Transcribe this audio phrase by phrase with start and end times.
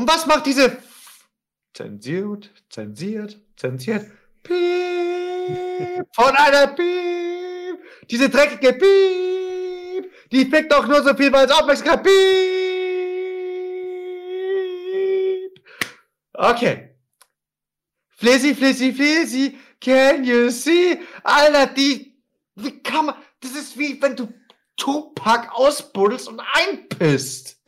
[0.00, 0.78] Und was macht diese
[1.74, 4.10] zensiert, zensiert, zensiert,
[4.42, 11.52] piep, von einer piep, diese dreckige piep, die fickt doch nur so viel, weil es
[11.52, 12.12] Aufmerksamkeit piep.
[16.32, 16.96] Okay.
[18.16, 20.98] Flizzy, Flizzy, Flizzy, can you see?
[21.24, 22.18] Alter, die,
[22.54, 24.32] wie kann man, das ist wie wenn du
[24.78, 27.58] Tupac ausbuddelst und einpisst.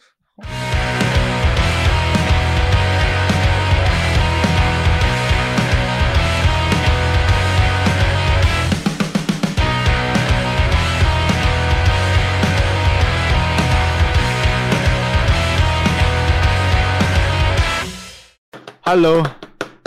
[18.94, 19.22] Hallo,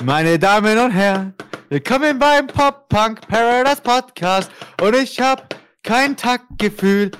[0.04, 1.36] meine Damen und Herren,
[1.70, 4.50] willkommen beim Pop Punk Paradise Podcast
[4.82, 7.12] und ich hab kein Taktgefühl,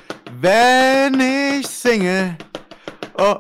[0.42, 2.40] wenn ich singe.
[3.20, 3.36] Oh,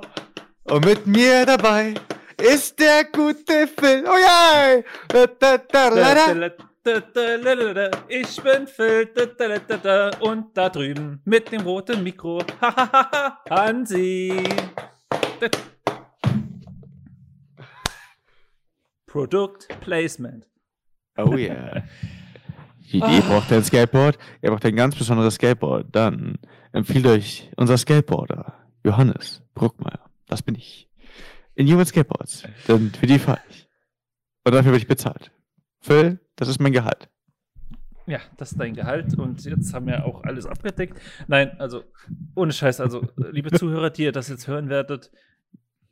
[0.65, 1.95] und mit mir dabei
[2.39, 4.05] ist der gute Phil.
[4.05, 4.83] Oh ja!
[8.07, 9.09] Ich bin Phil
[10.19, 12.43] und da drüben mit dem roten Mikro
[13.49, 14.43] Hansi.
[19.15, 20.45] Product Placement.
[21.15, 21.83] Oh yeah.
[22.91, 25.87] Die Idee braucht ein Skateboard, ihr braucht ein ganz besonderes Skateboard.
[25.95, 26.37] Dann
[26.73, 30.11] empfiehlt euch unser Skateboarder, Johannes Bruckmeier.
[30.27, 30.89] Das bin ich.
[31.53, 32.43] In Human Skateboards.
[32.67, 33.69] Denn für die fahre ich.
[34.43, 35.31] Und dafür werde ich bezahlt.
[35.79, 37.07] Phil, das ist mein Gehalt.
[38.07, 40.99] Ja, das ist dein Gehalt und jetzt haben wir auch alles abgedeckt.
[41.27, 41.85] Nein, also
[42.35, 45.09] ohne Scheiß, also liebe Zuhörer, die ihr das jetzt hören werdet,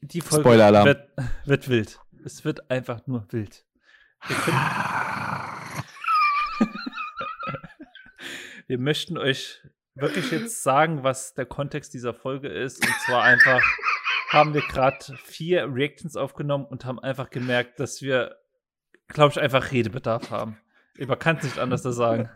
[0.02, 1.10] die Folge wird,
[1.46, 2.03] wird wild.
[2.26, 3.66] Es wird einfach nur wild.
[4.28, 4.38] Wir,
[8.68, 9.62] Wir möchten euch
[9.96, 12.80] wirklich jetzt sagen, was der Kontext dieser Folge ist.
[12.86, 13.62] Und zwar einfach
[14.30, 18.38] haben wir gerade vier Reactions aufgenommen und haben einfach gemerkt, dass wir,
[19.08, 20.58] glaube ich, einfach Redebedarf haben.
[20.98, 22.30] Man kann es nicht anders sagen.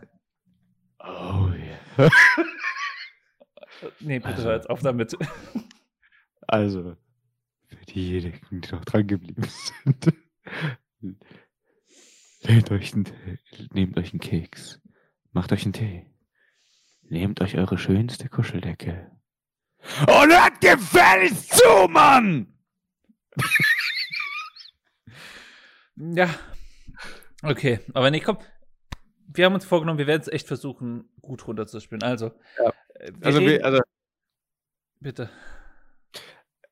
[1.00, 2.10] Oh yeah.
[4.00, 5.16] nee, bitte also, hör jetzt auf damit.
[6.46, 6.96] Also,
[7.94, 10.14] diejenigen, die noch dran geblieben sind.
[12.44, 13.08] Nehmt euch, einen,
[13.72, 14.80] nehmt euch einen Keks.
[15.32, 16.06] Macht euch einen Tee.
[17.02, 19.10] Nehmt euch eure schönste Kuscheldecke.
[20.00, 22.52] Und hört gefälligst zu, Mann!
[25.96, 26.28] ja.
[27.42, 28.38] Okay, aber nee, komm.
[29.26, 32.02] Wir haben uns vorgenommen, wir werden es echt versuchen, gut runterzuspielen.
[32.02, 32.72] Also, ja.
[32.94, 33.80] Äh, also, wir, also,
[35.00, 35.30] bitte.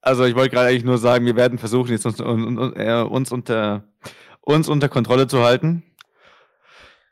[0.06, 3.82] Also ich wollte gerade eigentlich nur sagen, wir werden versuchen, jetzt uns, äh, uns, unter,
[4.40, 5.82] uns unter Kontrolle zu halten.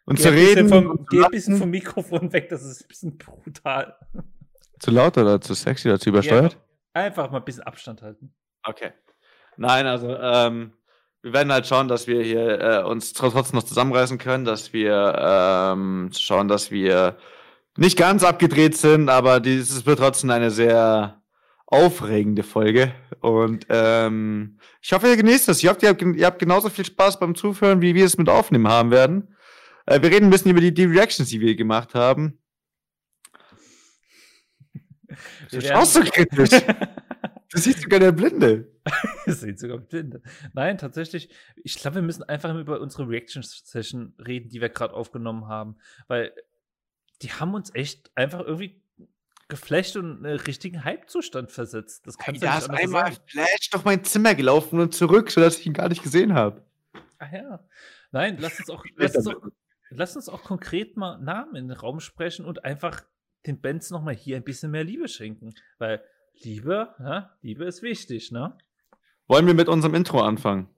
[0.05, 0.69] Und geh zu reden.
[0.69, 3.97] Vom, geh ein bisschen vom Mikrofon weg, das ist ein bisschen brutal.
[4.79, 6.57] Zu laut oder zu sexy oder zu übersteuert?
[6.95, 8.33] Ja, einfach mal ein bisschen Abstand halten.
[8.63, 8.93] Okay.
[9.57, 10.75] Nein, also ähm,
[11.23, 15.17] wir werden halt schauen, dass wir hier äh, uns trotzdem noch zusammenreißen können, dass wir
[15.19, 17.17] ähm, schauen, dass wir
[17.77, 21.24] nicht ganz abgedreht sind, aber dieses wird trotzdem eine sehr
[21.75, 22.95] aufregende Folge.
[23.21, 25.63] Und ähm, ich hoffe, ihr genießt es.
[25.63, 28.29] Ich hoffe, ihr habt, ihr habt genauso viel Spaß beim Zuhören, wie wir es mit
[28.29, 29.35] Aufnehmen haben werden.
[29.87, 32.39] Äh, wir reden ein bisschen über die, die Reactions, die wir gemacht haben.
[35.51, 36.51] Du schaust so kritisch.
[37.51, 38.73] du siehst sogar der Blinde.
[39.27, 40.23] du siehst sogar Blinde.
[40.55, 41.29] Nein, tatsächlich,
[41.63, 45.77] ich glaube, wir müssen einfach über unsere Reaction-Session reden, die wir gerade aufgenommen haben.
[46.09, 46.33] Weil
[47.23, 48.83] die haben uns echt einfach irgendwie
[49.49, 52.07] geflasht und einen richtigen Hype-Zustand versetzt.
[52.07, 53.17] Das kannst hey, du nicht ist einmal sagen.
[53.27, 56.63] Flash durch mein Zimmer gelaufen und zurück, sodass ich ihn gar nicht gesehen habe.
[57.19, 57.61] Ach ja.
[58.13, 59.43] Nein, lass uns auch, lass uns auch,
[59.91, 63.03] lass uns auch konkret mal Namen in den Raum sprechen und einfach
[63.47, 65.55] den Bands nochmal hier ein bisschen mehr Liebe schenken.
[65.79, 66.03] Weil
[66.43, 68.57] Liebe, ja, Liebe ist wichtig, ne?
[69.27, 70.69] Wollen wir mit unserem Intro anfangen?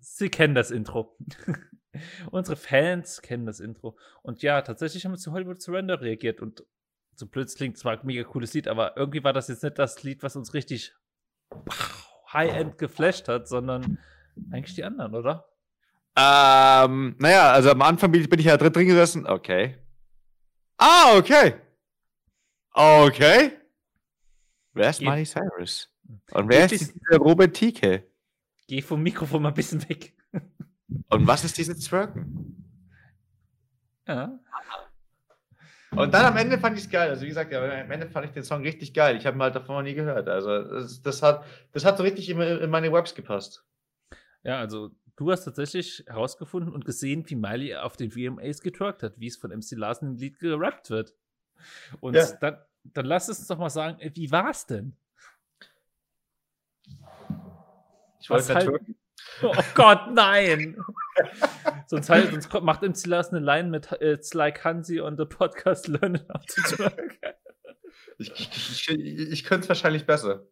[0.00, 1.16] Sie kennen das Intro.
[2.30, 3.96] Unsere Fans kennen das Intro.
[4.22, 6.64] Und ja, tatsächlich haben wir zu Hollywood Surrender reagiert und
[7.16, 10.02] so plötzlich klingt zwar ein mega cooles Lied, aber irgendwie war das jetzt nicht das
[10.02, 10.94] Lied, was uns richtig
[12.32, 13.98] High-End geflasht hat, sondern
[14.50, 15.48] eigentlich die anderen, oder?
[16.16, 19.26] Ähm, naja, also am Anfang bin ich ja drin gesessen.
[19.26, 19.78] Okay.
[20.76, 21.54] Ah, okay.
[22.72, 23.52] Okay.
[24.72, 25.88] Wer ist Miley Cyrus?
[26.32, 28.04] Und wer ist dieser Robert Tike?
[28.66, 30.14] Geh vom Mikrofon mal ein bisschen weg.
[31.08, 32.64] Und was ist dieses Twerken?
[34.06, 34.38] Ja.
[35.90, 37.08] Und dann am Ende fand ich es geil.
[37.08, 39.16] Also wie gesagt, ja, am Ende fand ich den Song richtig geil.
[39.16, 40.28] Ich habe ihn halt davon noch nie gehört.
[40.28, 43.64] Also das, das, hat, das hat so richtig in, in meine Webs gepasst.
[44.42, 49.18] Ja, also du hast tatsächlich herausgefunden und gesehen, wie Miley auf den VMAs getwerkt hat,
[49.18, 51.14] wie es von MC Larsen im Lied gerappt wird.
[52.00, 52.26] Und ja.
[52.40, 54.96] dann, dann lass uns doch mal sagen, äh, wie war's denn?
[58.20, 58.80] Ich wollte halt...
[59.42, 60.76] Oh Gott, nein!
[61.86, 65.24] sonst, halt, sonst macht im Silas eine Line mit uh, It's like Hansi on the
[65.24, 67.18] podcast Learning how to twerk.
[68.18, 70.46] Ich, ich, ich, ich könnte es wahrscheinlich besser.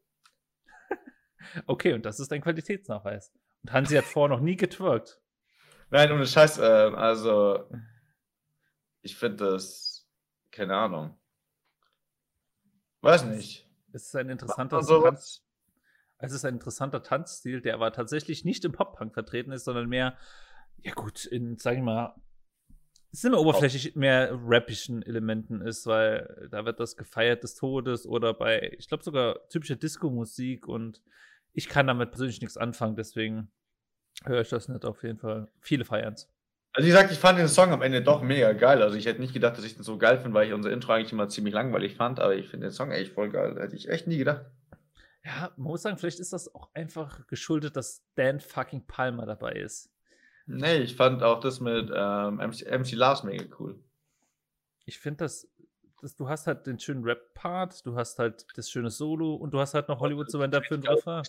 [1.67, 3.32] Okay, und das ist ein Qualitätsnachweis.
[3.62, 5.20] Und Hansi hat vorher noch nie getwerkt.
[5.90, 7.69] Nein, ohne Scheiß, äh, also
[9.02, 10.08] ich finde das,
[10.50, 11.19] keine Ahnung.
[13.02, 13.69] Weiß nicht.
[13.93, 15.44] Es ist ein interessanter Tanz.
[16.23, 20.17] Es ist ein interessanter Tanzstil, der aber tatsächlich nicht im Pop-Punk vertreten ist, sondern mehr,
[20.79, 22.15] ja gut, in, sag ich mal,
[23.13, 28.33] es sind oberflächlich mehr rappischen Elementen ist, weil da wird das gefeiert des Todes oder
[28.35, 31.03] bei, ich glaube sogar typische Disco-Musik und
[31.53, 33.51] ich kann damit persönlich nichts anfangen, deswegen
[34.25, 35.49] höre ich das nicht auf jeden Fall.
[35.61, 36.31] Viele feiern es.
[36.73, 38.81] Also wie gesagt, ich fand den Song am Ende doch mega geil.
[38.81, 40.93] Also ich hätte nicht gedacht, dass ich den so geil finde, weil ich unser Intro
[40.93, 43.57] eigentlich immer ziemlich langweilig fand, aber ich finde den Song echt voll geil.
[43.61, 44.47] Hätte ich echt nie gedacht.
[45.25, 49.53] Ja, man muss sagen, vielleicht ist das auch einfach geschuldet, dass Dan fucking Palmer dabei
[49.53, 49.91] ist.
[50.47, 53.79] Nee, ich fand auch das mit ähm, MC, MC Lars mega cool.
[54.85, 55.49] Ich finde das,
[56.01, 59.61] das, du hast halt den schönen Rap-Part, du hast halt das schöne Solo und du
[59.61, 61.23] hast halt noch Hollywood Surrender für den Refrain.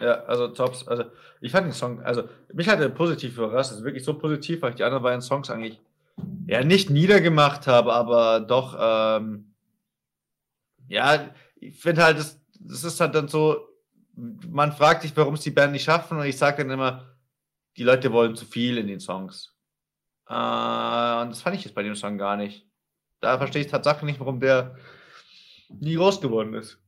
[0.00, 0.88] Ja, also Tops.
[0.88, 1.04] Also
[1.40, 3.70] ich fand den Song, also mich hat er positiv überrascht.
[3.70, 5.78] Also wirklich so positiv, weil ich die anderen beiden Songs eigentlich
[6.46, 9.54] ja nicht niedergemacht habe, aber doch, ähm,
[10.88, 13.68] ja, ich finde halt, das, das ist halt dann so,
[14.14, 17.16] man fragt sich, warum es die Band nicht schaffen und ich sage dann immer,
[17.76, 19.56] die Leute wollen zu viel in den Songs.
[20.28, 22.66] Äh, und das fand ich jetzt bei dem Song gar nicht.
[23.20, 24.76] Da verstehe ich tatsächlich nicht, warum der
[25.68, 26.78] nie groß geworden ist.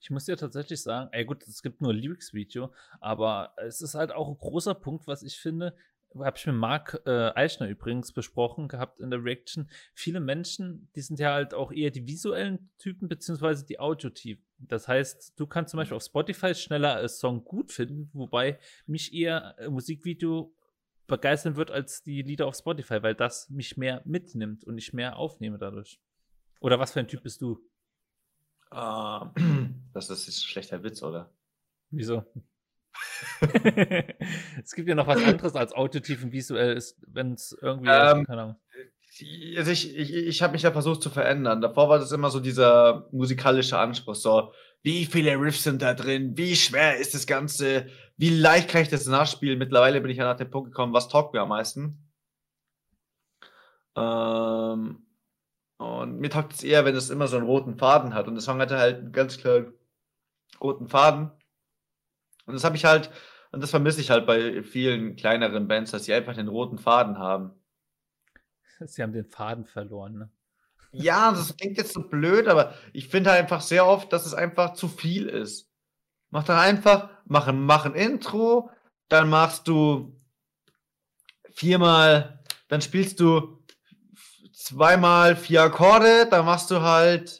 [0.00, 4.12] Ich muss ja tatsächlich sagen, ey gut, es gibt nur Lyrics-Video, aber es ist halt
[4.12, 5.76] auch ein großer Punkt, was ich finde,
[6.18, 9.70] habe ich mit Marc äh, Eichner übrigens besprochen gehabt in der Reaction.
[9.94, 14.44] Viele Menschen, die sind ja halt auch eher die visuellen Typen, beziehungsweise die Audiotypen.
[14.58, 19.14] Das heißt, du kannst zum Beispiel auf Spotify schneller einen Song gut finden, wobei mich
[19.14, 20.54] eher ein Musikvideo
[21.06, 25.16] begeistern wird als die Lieder auf Spotify, weil das mich mehr mitnimmt und ich mehr
[25.16, 26.00] aufnehme dadurch.
[26.60, 27.58] Oder was für ein Typ bist du?
[28.72, 29.26] Uh,
[29.92, 31.32] das ist ein schlechter Witz, oder?
[31.90, 32.24] Wieso?
[34.62, 37.90] es gibt ja noch was anderes als audiotiven visuell ist, wenn es irgendwie.
[37.90, 38.56] Ähm, keine Ahnung.
[39.56, 41.60] Also ich, ich, ich habe mich ja versucht zu verändern.
[41.60, 44.14] Davor war das immer so dieser musikalische Anspruch.
[44.14, 44.52] So,
[44.82, 46.36] wie viele Riffs sind da drin?
[46.36, 47.86] Wie schwer ist das Ganze?
[48.16, 49.58] Wie leicht kann ich das nachspielen?
[49.58, 52.10] Mittlerweile bin ich ja nach dem Punkt gekommen, was taugt mir am meisten?
[53.96, 55.06] Ähm,
[55.78, 58.28] und mir taugt es eher, wenn es immer so einen roten Faden hat.
[58.28, 59.74] Und der Song hatte halt einen ganz klaren
[60.60, 61.30] roten Faden.
[62.50, 63.10] Und das habe ich halt,
[63.52, 67.18] und das vermisse ich halt bei vielen kleineren Bands, dass sie einfach den roten Faden
[67.18, 67.52] haben.
[68.80, 70.30] Sie haben den Faden verloren, ne?
[70.92, 74.34] Ja, das klingt jetzt so blöd, aber ich finde halt einfach sehr oft, dass es
[74.34, 75.70] einfach zu viel ist.
[76.30, 78.70] Mach dann einfach, mach, mach ein Intro,
[79.08, 80.20] dann machst du
[81.50, 83.62] viermal, dann spielst du
[84.52, 87.39] zweimal vier Akkorde, dann machst du halt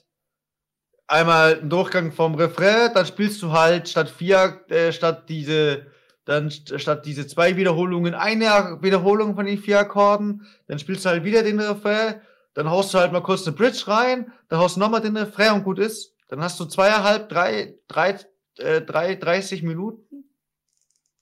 [1.10, 5.86] einmal einen Durchgang vom Refrain, dann spielst du halt statt vier, äh, statt diese,
[6.24, 11.24] dann statt diese zwei Wiederholungen eine Wiederholung von den vier Akkorden, dann spielst du halt
[11.24, 12.20] wieder den Refrain,
[12.54, 15.52] dann haust du halt mal kurz eine Bridge rein, dann haust du nochmal den Refrain
[15.54, 16.14] und gut ist.
[16.28, 18.18] Dann hast du zweieinhalb, drei, drei,
[18.58, 20.30] äh, drei, 30 Minuten,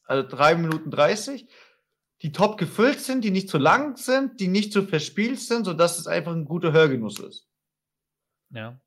[0.05, 1.49] also drei Minuten dreißig
[2.23, 5.99] die top gefüllt sind, die nicht zu lang sind, die nicht zu verspielt sind, sodass
[5.99, 7.47] es einfach ein guter Hörgenuss ist.
[8.51, 8.81] Ja.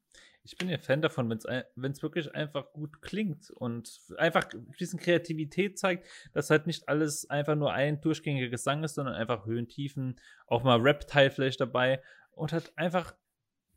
[0.43, 4.99] Ich bin ja Fan davon, wenn es wirklich einfach gut klingt und einfach ein bisschen
[4.99, 9.67] Kreativität zeigt, dass halt nicht alles einfach nur ein durchgängiger Gesang ist, sondern einfach Höhen,
[9.67, 13.13] Tiefen, auch mal Rap-Teil vielleicht dabei und halt einfach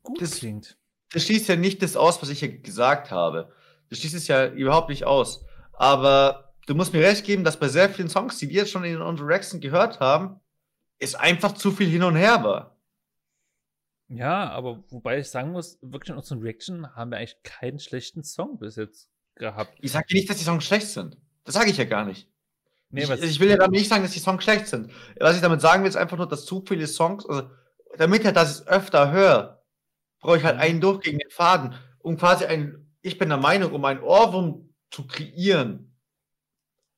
[0.01, 0.77] gut das, klingt.
[1.11, 3.53] Das schließt ja nicht das aus, was ich hier gesagt habe.
[3.89, 5.45] Das schließt es ja überhaupt nicht aus.
[5.73, 8.83] Aber du musst mir recht geben, dass bei sehr vielen Songs, die wir jetzt schon
[8.83, 10.39] in unseren Rexen gehört haben,
[10.97, 12.74] es einfach zu viel hin und her war.
[14.07, 18.23] Ja, aber wobei ich sagen muss, wirklich in unseren Reaction haben wir eigentlich keinen schlechten
[18.23, 19.77] Song bis jetzt gehabt.
[19.81, 21.17] Ich sage nicht, dass die Songs schlecht sind.
[21.43, 22.29] Das sage ich ja gar nicht.
[22.89, 24.91] Nee, ich, ich, will ja damit nicht sagen, dass die Songs schlecht sind.
[25.19, 27.49] Was ich damit sagen will, ist einfach nur, dass zu viele Songs, also
[27.97, 29.63] damit halt, dass ich es öfter höre,
[30.19, 31.73] brauche ich halt einen durchgehenden Faden.
[31.99, 35.95] Um quasi ein, ich bin der Meinung, um einen Ohrwurm zu kreieren,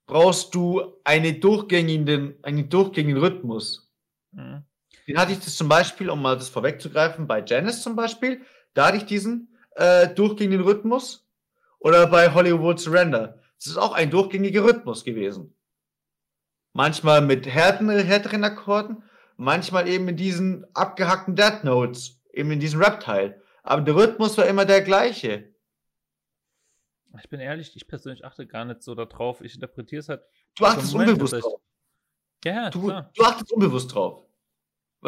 [0.05, 3.91] brauchst du eine durchgängigen, einen durchgängigen Rhythmus.
[4.31, 4.63] Mhm.
[5.07, 8.41] Den hatte ich das zum Beispiel, um mal das vorwegzugreifen, bei Janice zum Beispiel,
[8.73, 11.27] da hatte ich diesen äh, durchgängigen Rhythmus.
[11.79, 13.39] Oder bei Hollywood Surrender.
[13.57, 15.55] Das ist auch ein durchgängiger Rhythmus gewesen.
[16.73, 19.03] Manchmal mit härteren, härteren Akkorden,
[19.35, 23.41] manchmal eben in diesen abgehackten Dead Notes, eben in diesem Rap-Teil.
[23.63, 25.53] aber der Rhythmus war immer der gleiche.
[27.19, 29.41] Ich bin ehrlich, ich persönlich achte gar nicht so darauf.
[29.41, 30.21] Ich interpretiere es halt.
[30.55, 31.61] Du achtest unbewusst drauf.
[32.43, 34.26] Ja, du, du achtest unbewusst drauf.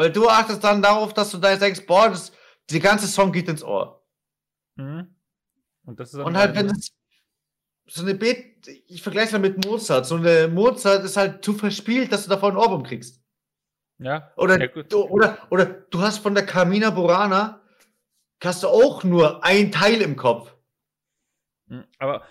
[0.00, 2.32] Weil du achtest dann darauf, dass du da jetzt denkst, boah, das,
[2.70, 4.02] die ganze Song geht ins Ohr.
[4.76, 5.14] Mhm.
[5.84, 6.96] Und, das ist Und halt, wenn es
[7.84, 10.06] so eine Bet, ich vergleiche es mal mit Mozart.
[10.06, 13.22] So eine Mozart ist halt zu verspielt, dass du davon einen Ohrwurm kriegst.
[13.98, 14.32] Ja.
[14.38, 17.60] Oder, ja, du, oder, oder du hast von der Carmina Burana
[18.42, 20.56] hast du auch nur ein Teil im Kopf.
[21.68, 22.24] Hm, aber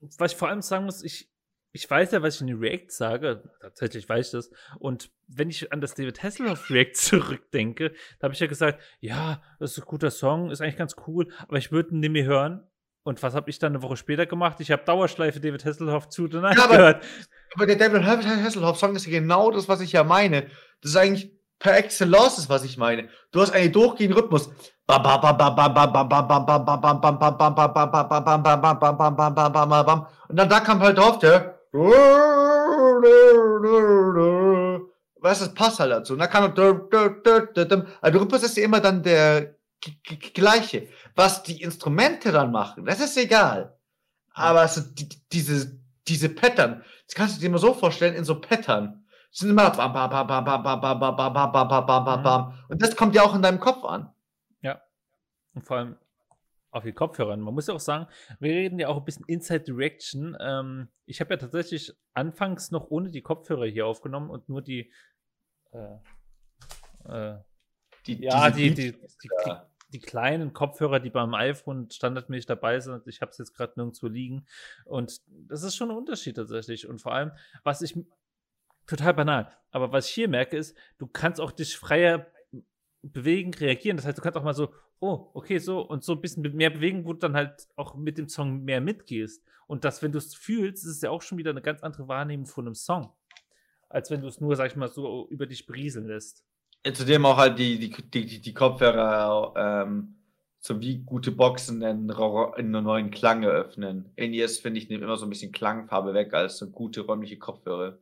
[0.00, 1.32] was ich vor allem sagen muss, ich,
[1.76, 3.42] ich weiß ja, was ich in den React sage.
[3.60, 4.50] Tatsächlich weiß ich das.
[4.78, 9.42] Und wenn ich an das David Hasselhoff React zurückdenke, da habe ich ja gesagt, ja,
[9.60, 12.24] das ist ein guter Song, ist eigentlich ganz cool, aber ich würde ihn nicht mehr
[12.24, 12.66] hören.
[13.02, 14.58] Und was habe ich dann eine Woche später gemacht?
[14.60, 17.04] Ich habe Dauerschleife David Hasselhoff zu und ja, aber, gehört.
[17.54, 20.46] Aber der David Hasselhoff Song ist ja genau das, was ich ja meine.
[20.80, 23.08] Das ist eigentlich per Excellence, was ich meine.
[23.32, 24.48] Du hast einen durchgehenden Rhythmus.
[24.48, 24.56] Und
[30.36, 31.55] dann da kam halt drauf der.
[35.20, 36.12] Weißt du, das passt halt dazu.
[36.12, 36.72] Und dann kam der
[38.14, 39.56] Rhythmus ist ja immer dann der
[40.34, 40.88] gleiche.
[41.14, 43.76] Was die Instrumente dann machen, das ist egal.
[44.32, 48.40] Aber so die, diese, diese Pattern, das kannst du dir mal so vorstellen, in so
[48.40, 49.04] Pattern.
[49.30, 52.58] sind immer bam, bam, bam, bam, bam, bam, bam, bam, bam, bam, bam, bam, bam.
[52.68, 54.12] Und das kommt ja auch in deinem Kopf an.
[55.54, 55.96] Und vor allem
[56.76, 57.36] auf die Kopfhörer.
[57.36, 58.06] Man muss ja auch sagen,
[58.38, 60.36] wir reden ja auch ein bisschen Inside Direction.
[60.40, 64.92] Ähm, ich habe ja tatsächlich anfangs noch ohne die Kopfhörer hier aufgenommen und nur die,
[65.72, 65.96] äh,
[67.08, 67.38] äh,
[68.06, 69.30] die ja, die, die, die,
[69.92, 73.06] die, kleinen Kopfhörer, die beim iPhone standardmäßig dabei sind.
[73.06, 74.46] Ich habe es jetzt gerade nirgendwo liegen.
[74.84, 76.86] Und das ist schon ein Unterschied tatsächlich.
[76.86, 77.32] Und vor allem,
[77.64, 77.98] was ich
[78.86, 82.26] total banal, aber was ich hier merke, ist, du kannst auch dich freier
[83.02, 83.96] bewegen, reagieren.
[83.96, 86.70] Das heißt, du kannst auch mal so oh, okay, so und so ein bisschen mehr
[86.70, 89.42] bewegen, wo du dann halt auch mit dem Song mehr mitgehst.
[89.66, 92.08] Und das, wenn du es fühlst, ist es ja auch schon wieder eine ganz andere
[92.08, 93.12] Wahrnehmung von einem Song.
[93.88, 96.44] Als wenn du es nur, sag ich mal, so über dich berieseln lässt.
[96.92, 100.16] Zudem auch halt die, die, die, die Kopfhörer ähm,
[100.66, 104.10] so wie gute Boxen in, in einen neuen Klang eröffnen.
[104.16, 107.98] In-Ears, finde ich, nehmen immer so ein bisschen Klangfarbe weg als so gute räumliche Kopfhörer.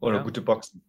[0.00, 0.22] Oder ja.
[0.22, 0.82] gute Boxen.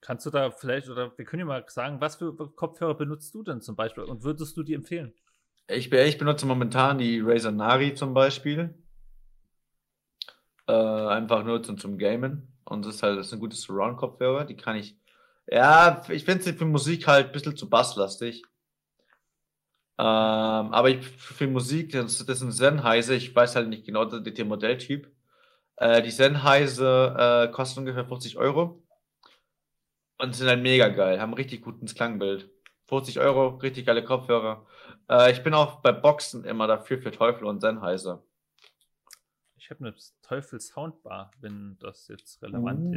[0.00, 3.42] Kannst du da vielleicht, oder wir können ja mal sagen, was für Kopfhörer benutzt du
[3.42, 5.14] denn zum Beispiel und würdest du die empfehlen?
[5.68, 8.74] Ich, ich benutze momentan die Razer Nari zum Beispiel.
[10.68, 12.52] Äh, einfach nur zum, zum Gamen.
[12.64, 14.44] Und das ist halt das ist ein gutes Surround-Kopfhörer.
[14.44, 14.96] Die kann ich.
[15.48, 18.42] Ja, ich finde sie für Musik halt ein bisschen zu basslastig.
[19.98, 20.04] Ähm,
[20.72, 25.10] aber ich, für Musik, das, das ein Sennheiser, ich weiß halt nicht genau der Modelltyp.
[25.76, 28.85] Äh, die Sennheiser äh, kosten ungefähr 40 Euro.
[30.18, 32.50] Und sind halt mega geil, haben richtig gutes Klangbild.
[32.86, 34.66] 50 Euro, richtig geile Kopfhörer.
[35.10, 38.22] Äh, ich bin auch bei Boxen immer dafür für Teufel und Sennheiser.
[39.56, 42.94] Ich habe eine Teufel Soundbar, wenn das jetzt relevant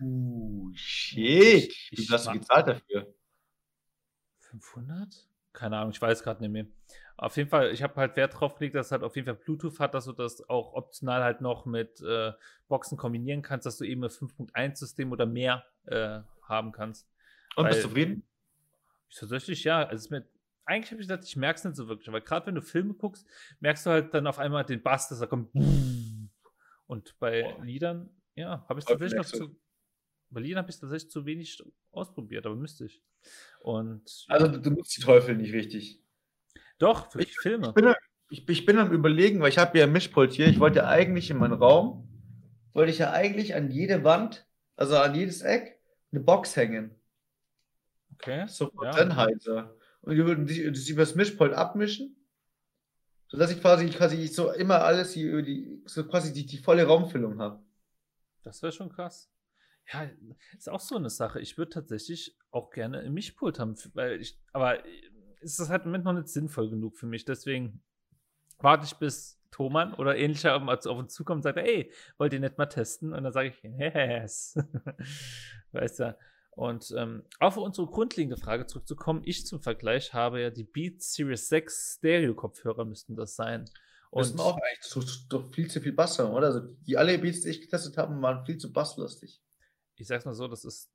[0.00, 0.80] uh, ist.
[0.80, 1.74] Shit.
[1.90, 3.14] Wie viel hast du gezahlt dafür?
[4.40, 5.28] 500?
[5.52, 6.66] Keine Ahnung, ich weiß gerade nicht mehr.
[7.20, 9.34] Auf jeden Fall, ich habe halt Wert drauf gelegt, dass es halt auf jeden Fall
[9.34, 12.32] Bluetooth hat, dass du das auch optional halt noch mit äh,
[12.68, 17.08] Boxen kombinieren kannst, dass du eben ein 5.1-System oder mehr äh, haben kannst.
[17.56, 18.22] Und Weil, bist du zufrieden?
[19.12, 19.84] Tatsächlich ja.
[19.84, 20.26] Also mit,
[20.64, 22.08] eigentlich habe ich gedacht, ich merke es nicht so wirklich.
[22.08, 23.26] Aber gerade wenn du Filme guckst,
[23.58, 25.50] merkst du halt dann auf einmal den Bass, dass er kommt.
[26.86, 27.64] Und bei Boah.
[27.64, 29.60] Liedern, ja, habe ich tatsächlich noch zu.
[30.30, 31.60] Bei Liedern habe ich tatsächlich zu wenig
[31.90, 33.02] ausprobiert, aber müsste ich.
[33.60, 36.00] Und, also du nutzt die Teufel nicht richtig.
[36.78, 37.68] Doch, für ich, Filme.
[37.68, 37.94] Ich bin,
[38.30, 40.46] ich, ich bin am überlegen, weil ich habe ja ein Mischpult hier.
[40.46, 42.08] Ich wollte eigentlich in meinen Raum,
[42.72, 45.80] wollte ich ja eigentlich an jede Wand, also an jedes Eck,
[46.12, 46.94] eine Box hängen.
[48.14, 48.46] Okay.
[48.48, 48.92] So ja.
[48.92, 49.76] Sennheiser.
[50.02, 52.16] Und die würden sich das übers Mischpult abmischen,
[53.28, 57.40] sodass ich quasi, quasi so immer alles hier, die, so quasi die, die volle Raumfüllung
[57.40, 57.62] habe.
[58.42, 59.30] Das wäre schon krass.
[59.92, 60.08] Ja,
[60.56, 61.40] ist auch so eine Sache.
[61.40, 64.84] Ich würde tatsächlich auch gerne ein Mischpult haben, weil ich, aber
[65.40, 67.24] ist das halt im Moment noch nicht sinnvoll genug für mich.
[67.24, 67.82] Deswegen
[68.58, 72.58] warte ich bis Thomann oder ähnlicher auf uns zukommt und sagt, ey, wollt ihr nicht
[72.58, 73.12] mal testen?
[73.12, 74.56] Und dann sage ich, yes.
[75.72, 76.18] weißt du.
[76.52, 81.48] Und ähm, auf unsere grundlegende Frage zurückzukommen, ich zum Vergleich habe ja die Beats Series
[81.48, 83.64] 6 Stereo-Kopfhörer müssten das sein.
[84.10, 86.48] Und müssen auch eigentlich so, doch viel zu viel Bass haben, oder?
[86.48, 89.40] Also die alle Beats, die ich getestet habe, waren viel zu basslastig.
[89.96, 90.90] Ich sag's mal so, das ist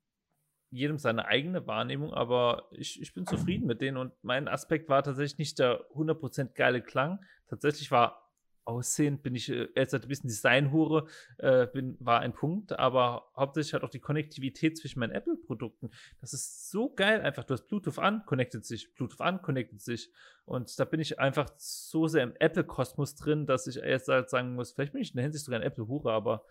[0.74, 5.02] jedem seine eigene Wahrnehmung, aber ich, ich bin zufrieden mit denen und mein Aspekt war
[5.02, 7.20] tatsächlich nicht der 100% geile Klang.
[7.48, 8.24] Tatsächlich war
[8.66, 11.06] Aussehen bin ich äh, jetzt ein bisschen Designhure,
[11.38, 15.90] äh, bin, war ein Punkt, aber hauptsächlich halt auch die Konnektivität zwischen meinen Apple-Produkten.
[16.20, 17.44] Das ist so geil einfach.
[17.44, 20.10] Du hast Bluetooth an, connectet sich, Bluetooth an, connectet sich.
[20.46, 24.54] Und da bin ich einfach so sehr im Apple-Kosmos drin, dass ich erst halt sagen
[24.54, 26.44] muss, vielleicht bin ich in der Hinsicht sogar ein Apple-Hure, aber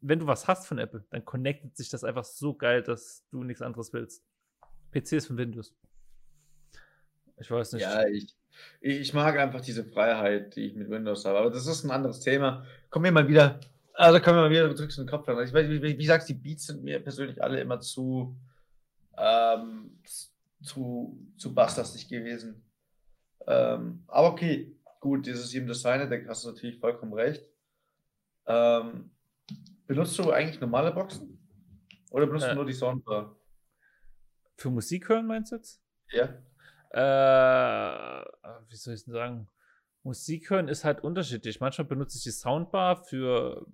[0.00, 3.44] wenn du was hast von Apple, dann connectet sich das einfach so geil, dass du
[3.44, 4.24] nichts anderes willst.
[4.92, 5.74] PC ist von Windows.
[7.38, 7.82] Ich weiß nicht.
[7.82, 8.34] Ja, ich,
[8.80, 11.38] ich mag einfach diese Freiheit, die ich mit Windows habe.
[11.38, 12.64] Aber das ist ein anderes Thema.
[12.88, 13.60] Kommen wir mal wieder,
[13.94, 15.44] also kommen wir mal wieder zurück zu den Kopfhörern.
[15.44, 18.36] Ich wie, wie, wie sagst die Beats sind mir persönlich alle immer zu,
[19.18, 19.98] ähm,
[20.62, 22.62] zu, zu basslastig gewesen.
[23.46, 27.48] Ähm, aber okay, gut, dieses Team Designer, da hast du natürlich vollkommen recht.
[28.46, 29.10] Ähm,
[29.86, 31.38] benutzt du eigentlich normale Boxen?
[32.10, 33.36] Oder benutzt äh, du nur die Soundbar?
[34.56, 35.82] Für Musik hören meinst du jetzt?
[36.10, 36.28] Ja
[36.96, 38.24] äh,
[38.68, 39.48] wie soll ich denn sagen?
[40.02, 41.60] Musik hören ist halt unterschiedlich.
[41.60, 43.66] Manchmal benutze ich die Soundbar für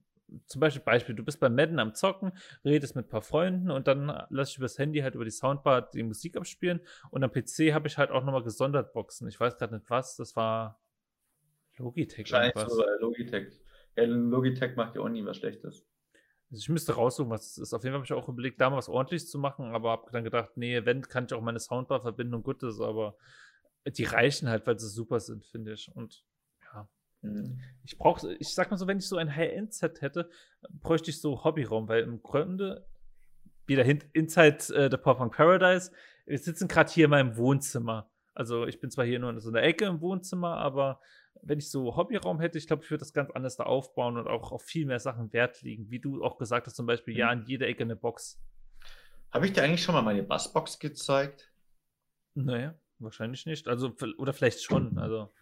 [0.47, 2.33] zum Beispiel Beispiel, du bist beim Madden am Zocken,
[2.65, 5.91] redest mit ein paar Freunden und dann lasse ich übers Handy halt über die Soundbar
[5.91, 9.29] die Musik abspielen und am PC habe ich halt auch nochmal gesondert Boxen.
[9.29, 10.81] Ich weiß gerade nicht was, das war
[11.77, 12.33] Logitech.
[12.33, 13.61] Wahrscheinlich so, äh, Logitech.
[13.97, 15.87] Ja, Logitech macht ja auch nie was Schlechtes.
[16.53, 17.73] Also ich müsste raussuchen, was es ist.
[17.73, 20.11] Auf jeden Fall habe ich auch überlegt, da mal was ordentliches zu machen, aber habe
[20.13, 23.17] dann gedacht, nee, wenn, kann ich auch meine Soundbar verbinden und gut ist, aber
[23.87, 25.91] die reichen halt, weil sie super sind, finde ich.
[25.95, 26.27] Und
[26.63, 26.87] ja.
[27.23, 27.59] Mhm.
[27.85, 30.29] Ich brauche, ich sag mal so, wenn ich so ein High-End-Set hätte,
[30.69, 32.87] bräuchte ich so Hobbyraum, weil im Grunde,
[33.65, 35.91] wieder hin, Inside äh, the Pop Punk Paradise,
[36.27, 38.11] wir sitzen gerade hier in meinem Wohnzimmer.
[38.35, 41.01] Also ich bin zwar hier nur in so einer Ecke im Wohnzimmer, aber
[41.43, 44.29] wenn ich so Hobbyraum hätte, ich glaube, ich würde das ganz anders da aufbauen und
[44.29, 45.91] auch auf viel mehr Sachen Wert legen.
[45.91, 47.21] Wie du auch gesagt hast, zum Beispiel, mhm.
[47.21, 48.41] ja, in jeder Ecke eine Box.
[49.33, 51.53] Habe ich dir eigentlich schon mal meine Bassbox gezeigt?
[52.35, 53.67] Naja, wahrscheinlich nicht.
[53.67, 54.99] Also, oder vielleicht schon.
[54.99, 55.33] Also.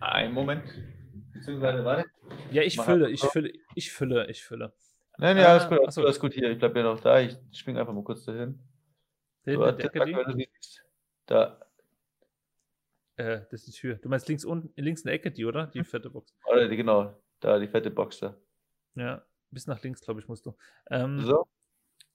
[0.00, 0.64] Ein Moment.
[1.32, 2.10] Beziehungsweise, warte.
[2.50, 4.72] Ja, ich fülle, ich fülle, ich fülle, ich fülle.
[5.18, 6.50] Nein, ja, alles ah, gut, alles, alles gut hier.
[6.50, 7.20] Ich bleibe ja noch da.
[7.20, 8.58] Ich springe einfach mal kurz dahin.
[9.44, 9.64] So,
[11.26, 11.65] da,
[13.16, 13.96] äh, das ist die Tür.
[13.96, 15.66] Du meinst links unten, links in der Ecke die, oder?
[15.66, 16.34] Die fette Box.
[16.46, 18.36] Oder die, genau, da, die fette Box da.
[18.94, 20.56] Ja, bis nach links, glaube ich, musst du.
[20.90, 21.46] Ähm, so?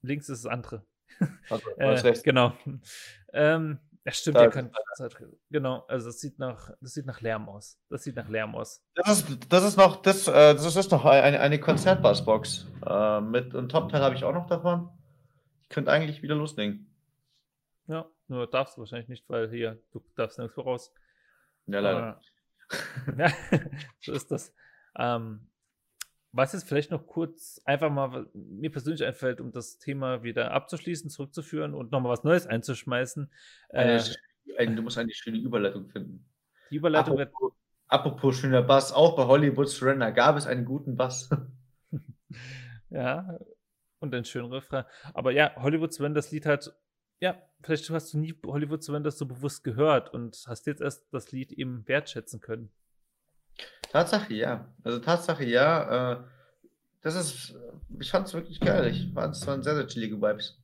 [0.02, 0.84] Links ist das andere.
[1.48, 2.22] Also, äh, rechts.
[2.22, 2.52] Genau.
[3.32, 4.70] Ähm, ja, stimmt, da, kann,
[5.48, 7.78] genau, also das sieht nach, das sieht nach Lärm aus.
[7.88, 8.82] Das sieht nach Lärm aus.
[8.94, 12.66] Das ist, das ist noch, das, äh, das ist noch eine, eine Konzertbassbox.
[12.84, 14.88] Äh, mit einem Top-Teil habe ich auch noch davon.
[15.62, 16.91] Ich könnte eigentlich wieder loslegen.
[18.32, 20.90] Nur darfst du wahrscheinlich nicht, weil hier, du darfst nichts voraus.
[21.66, 22.18] Ja, leider.
[23.18, 23.30] ja,
[24.00, 24.54] so ist das.
[24.96, 25.50] Ähm,
[26.32, 31.10] was jetzt vielleicht noch kurz einfach mal mir persönlich einfällt, um das Thema wieder abzuschließen,
[31.10, 33.30] zurückzuführen und nochmal was Neues einzuschmeißen.
[33.68, 34.02] Eine,
[34.56, 36.26] äh, du musst eine schöne Überleitung finden.
[36.70, 37.52] Die Überleitung apropos, wird.
[37.88, 41.28] Apropos schöner Bass, auch bei Hollywood Surrender gab es einen guten Bass.
[42.88, 43.38] ja,
[43.98, 44.86] und einen schönen Refrain.
[45.12, 46.74] Aber ja, Hollywood Surrender, das Lied hat
[47.22, 51.30] ja, vielleicht hast du nie Hollywood zumindest so bewusst gehört und hast jetzt erst das
[51.30, 52.68] Lied eben wertschätzen können.
[53.92, 54.74] Tatsache ja.
[54.82, 56.14] Also Tatsache ja.
[56.14, 56.24] Äh,
[57.00, 57.54] das ist,
[58.00, 58.88] ich fand es wirklich geil.
[58.88, 60.58] Ich fand es waren sehr, sehr chillige Vibes.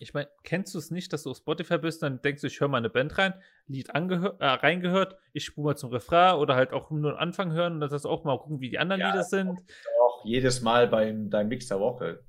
[0.00, 2.58] Ich meine, kennst du es nicht, dass du auf Spotify bist, dann denkst du, ich
[2.58, 3.34] höre mal eine Band rein,
[3.68, 7.74] Lied äh, reingehört, ich spule mal zum Refrain oder halt auch nur den Anfang hören
[7.74, 9.60] und das auch mal gucken, wie die anderen ja, Lieder sind.
[10.00, 12.24] Auch jedes Mal beim deinem Mix der Woche.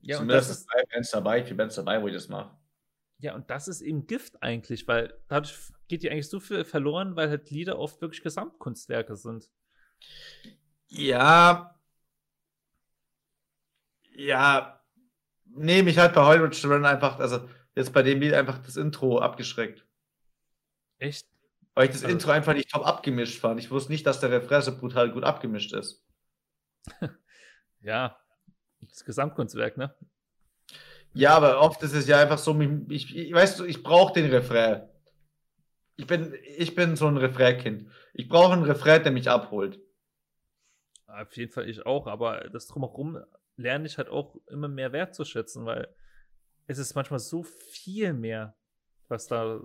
[0.00, 2.56] Ja, Zumindest und das ist drei Bands dabei, vier Bands dabei, wo ich das mache.
[3.22, 5.54] Ja, und das ist eben Gift eigentlich, weil dadurch
[5.86, 9.48] geht dir eigentlich so viel verloren, weil halt Lieder oft wirklich Gesamtkunstwerke sind.
[10.88, 11.78] Ja.
[14.10, 14.84] Ja.
[15.44, 19.20] Nee, mich halt bei Hollywood Run einfach, also jetzt bei dem Lied einfach das Intro
[19.20, 19.86] abgeschreckt.
[20.98, 21.28] Echt?
[21.74, 23.60] Weil ich das also, Intro einfach nicht top abgemischt fand.
[23.60, 26.04] Ich wusste nicht, dass der Refrain so brutal gut abgemischt ist.
[27.82, 28.18] ja,
[28.80, 29.94] das Gesamtkunstwerk, ne?
[31.14, 34.30] Ja, aber oft ist es ja einfach so, ich, ich weißt du, ich brauche den
[34.30, 34.88] Refrain.
[35.96, 37.88] Ich bin, ich bin so ein Refrain-Kind.
[38.14, 39.78] Ich brauche einen Refrain, der mich abholt.
[41.06, 43.22] Auf jeden Fall ich auch, aber das drumherum
[43.56, 45.94] lerne ich halt auch immer mehr wertzuschätzen, weil
[46.66, 48.56] es ist manchmal so viel mehr,
[49.08, 49.60] was da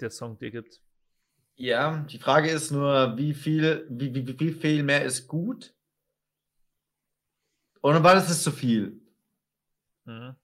[0.00, 0.80] der Song dir gibt.
[1.54, 5.74] Ja, die Frage ist nur, wie viel, wie, wie, wie viel mehr ist gut?
[7.80, 9.00] Und wann ist es zu viel?
[10.04, 10.36] Mhm.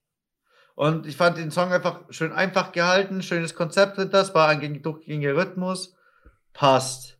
[0.75, 4.83] Und ich fand den Song einfach schön einfach gehalten, schönes Konzept sind das, war ein
[4.83, 5.95] durchgängiger Rhythmus,
[6.53, 7.19] passt.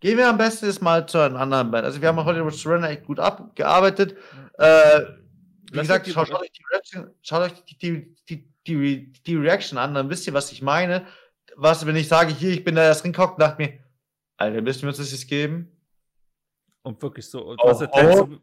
[0.00, 1.84] Gehen wir am besten jetzt mal zu einem anderen Band.
[1.84, 4.16] Also wir haben Hollywood Surrender echt gut abgearbeitet.
[4.58, 5.00] Äh,
[5.70, 9.78] wie Lass gesagt, schaut, schaut, euch, die Reaction, schaut euch die, die, die, die, Reaction
[9.78, 11.06] an, dann wisst ihr, was ich meine.
[11.56, 13.78] Was, wenn ich sage, hier, ich bin da erst hingehockt und dachte mir,
[14.36, 15.70] Alter, müssen wir uns das jetzt geben?
[16.82, 17.44] Und wirklich so.
[17.44, 18.16] Und Oh, was oh.
[18.16, 18.38] so,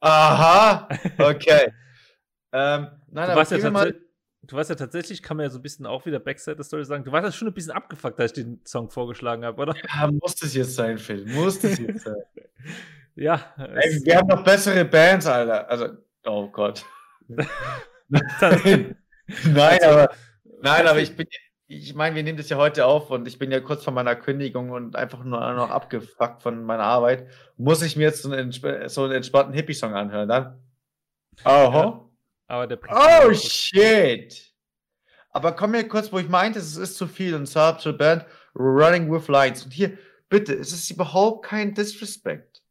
[0.00, 0.88] Aha,
[1.18, 1.72] okay.
[2.52, 4.02] Ähm, nein, du, warst ja mal, tatsächlich,
[4.42, 7.12] du warst ja tatsächlich, kann man ja so ein bisschen auch wieder Backside-Story sagen, du
[7.12, 9.74] warst ja schon ein bisschen abgefuckt, als ich den Song vorgeschlagen habe, oder?
[9.94, 11.24] ja, muss das jetzt sein, Phil?
[11.26, 12.16] Muss das jetzt sein?
[13.14, 13.52] Ja.
[13.58, 15.68] Ey, wir haben noch bessere Bands, Alter.
[15.68, 15.88] Also,
[16.24, 16.82] oh Gott.
[18.08, 18.96] Nein,
[19.54, 20.14] Also, aber,
[20.62, 21.26] nein, aber ich bin,
[21.66, 24.14] ich meine, wir nehmen das ja heute auf und ich bin ja kurz vor meiner
[24.14, 27.28] Kündigung und einfach nur noch abgefuckt von meiner Arbeit.
[27.56, 30.58] Muss ich mir jetzt so einen, so einen entspannten Hippie-Song anhören dann?
[31.44, 32.11] Oh,
[32.52, 34.52] aber der oh shit!
[35.30, 38.26] Aber komm mir kurz, wo ich meinte, es ist zu viel und zwar zur Band
[38.54, 39.64] Running with Lights.
[39.64, 39.96] Und hier,
[40.28, 42.62] bitte, es ist überhaupt kein Disrespect.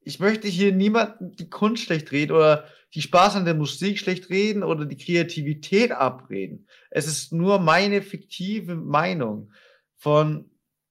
[0.00, 4.30] Ich möchte hier niemanden die Kunst schlecht reden oder die Spaß an der Musik schlecht
[4.30, 6.68] reden oder die Kreativität abreden.
[6.90, 9.52] Es ist nur meine fiktive Meinung
[9.96, 10.48] von,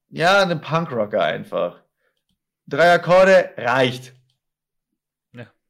[0.10, 1.82] ja, einem Punkrocker einfach.
[2.68, 4.15] Drei Akkorde reicht.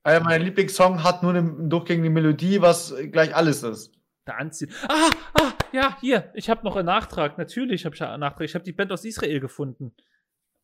[0.05, 0.11] Ja.
[0.11, 3.91] Einer meiner Lieblingssongs hat nur eine durchgängige Melodie, was gleich alles ist.
[4.25, 4.71] da anziehen.
[4.87, 7.37] Ah, ah, ja, hier, ich habe noch einen Nachtrag.
[7.37, 8.45] Natürlich habe ich einen Nachtrag.
[8.45, 9.93] Ich habe die Band aus Israel gefunden,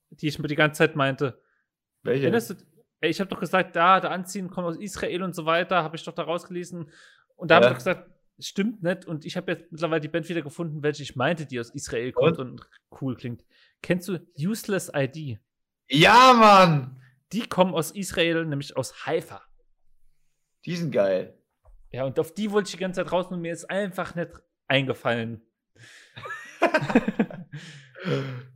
[0.09, 1.39] die ich mir die ganze Zeit meinte.
[2.03, 2.23] Welche?
[2.23, 2.55] Erinnerst du?
[3.01, 6.03] Ich habe doch gesagt, da, der Anziehen kommt aus Israel und so weiter, habe ich
[6.03, 6.89] doch da rausgelesen.
[7.35, 7.71] Und da habe Ja.
[7.71, 9.05] ich doch gesagt, stimmt nicht.
[9.05, 12.11] Und ich habe jetzt mittlerweile die Band wieder gefunden, welche ich meinte, die aus Israel
[12.11, 12.61] kommt und,
[13.01, 13.43] cool klingt.
[13.81, 15.39] Kennst du Useless ID?
[15.87, 17.01] Ja, Mann!
[17.33, 19.41] Die kommen aus Israel, nämlich aus Haifa.
[20.65, 21.37] Die sind geil.
[21.91, 24.31] Ja, und auf die wollte ich die ganze Zeit raus und mir ist einfach nicht
[24.67, 25.41] eingefallen.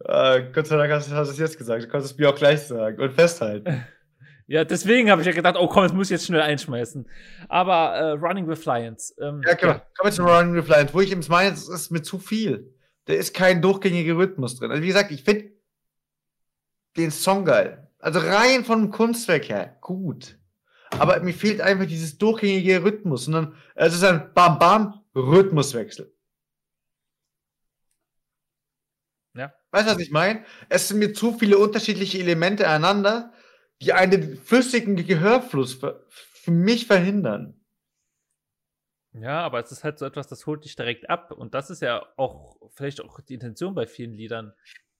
[0.04, 1.84] Äh, Gott sei Dank hast, du es jetzt gesagt.
[1.84, 3.86] Du konntest es mir auch gleich sagen und festhalten.
[4.48, 7.10] Ja, deswegen habe ich ja gedacht, oh komm, das muss ich jetzt schnell einschmeißen.
[7.50, 9.16] Aber äh, Running with Lions.
[9.20, 9.74] Ähm, Ja, genau.
[9.74, 12.72] Kommen wir zu Running with Lions, wo ich eben meine, es ist mir zu viel.
[13.06, 14.70] Da ist kein durchgängiger Rhythmus drin.
[14.70, 15.52] Also wie gesagt, ich finde
[16.96, 17.85] den Song geil.
[18.06, 20.38] Also rein vom Kunstwerk her, gut.
[20.92, 26.16] Aber mir fehlt einfach dieses durchgängige Rhythmus, sondern es ist ein Bam-Bam-Rhythmuswechsel.
[29.34, 29.56] Ja.
[29.72, 30.46] Weißt du, was ich meine?
[30.70, 33.34] Es sind mir zu viele unterschiedliche Elemente einander,
[33.82, 37.60] die einen flüssigen Gehörfluss für, für mich verhindern.
[39.14, 41.32] Ja, aber es ist halt so etwas, das holt dich direkt ab.
[41.32, 44.54] Und das ist ja auch vielleicht auch die Intention bei vielen Liedern.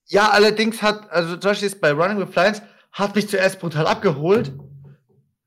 [0.06, 2.62] Ja, allerdings hat, also zum Beispiel jetzt bei Running with Lions,
[2.96, 4.52] hat mich zuerst brutal abgeholt.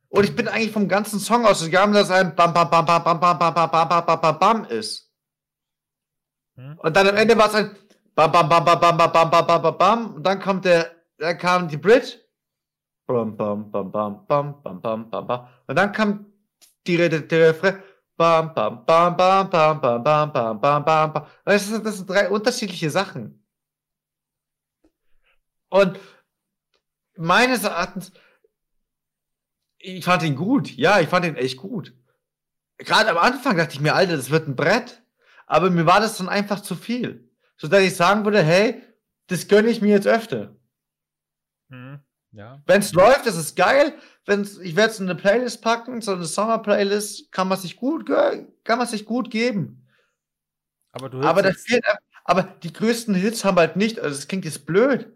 [0.10, 3.20] Und ich bin eigentlich vom ganzen Song ausgegangen, dass ein Bam, Bam, Bam, Bam, Bam,
[3.20, 5.12] Bam, Bam, Bam, Bam, Bam, Bam, Bam, Bam ist.
[6.58, 6.78] Hm?
[6.78, 7.76] Und dann am Ende war es ein
[8.14, 10.16] Bam, Bam, Bam, Bam, Bam, Bam, Bam, Bam, Bam, Bam, Bam.
[10.16, 12.20] Und dann kommt der, dann kam die Bridge.
[13.08, 15.48] Bam, Bam, Bam, Bam, Bam, Bam, Bam, Bam, Bam.
[15.68, 16.26] Und dann kam
[16.86, 17.82] die Rede, der Refrain.
[18.16, 21.26] Bam, bam, bam, bam, bam, bam, bam, bam, bam, bam, bam.
[21.46, 23.42] Das sind, das sind drei unterschiedliche Sachen.
[25.70, 25.98] Und
[27.20, 28.12] meines Erachtens,
[29.78, 30.70] ich fand ihn gut.
[30.76, 31.94] Ja, ich fand ihn echt gut.
[32.78, 35.02] Gerade am Anfang dachte ich mir, Alter, das wird ein Brett.
[35.46, 37.30] Aber mir war das dann einfach zu viel.
[37.58, 38.82] So dass ich sagen würde, hey,
[39.28, 40.56] das gönne ich mir jetzt öfter.
[41.70, 42.00] Hm?
[42.32, 42.62] Ja.
[42.66, 43.94] Wenn es läuft, das ist geil.
[44.26, 48.06] Wenn's, ich werde es in eine Playlist packen, so eine Sommer-Playlist, kann man sich gut,
[48.08, 49.88] kann man sich gut geben.
[50.92, 51.84] Aber du Aber das fehlt,
[52.24, 55.12] aber die größten Hits haben halt nicht, also das klingt jetzt blöd,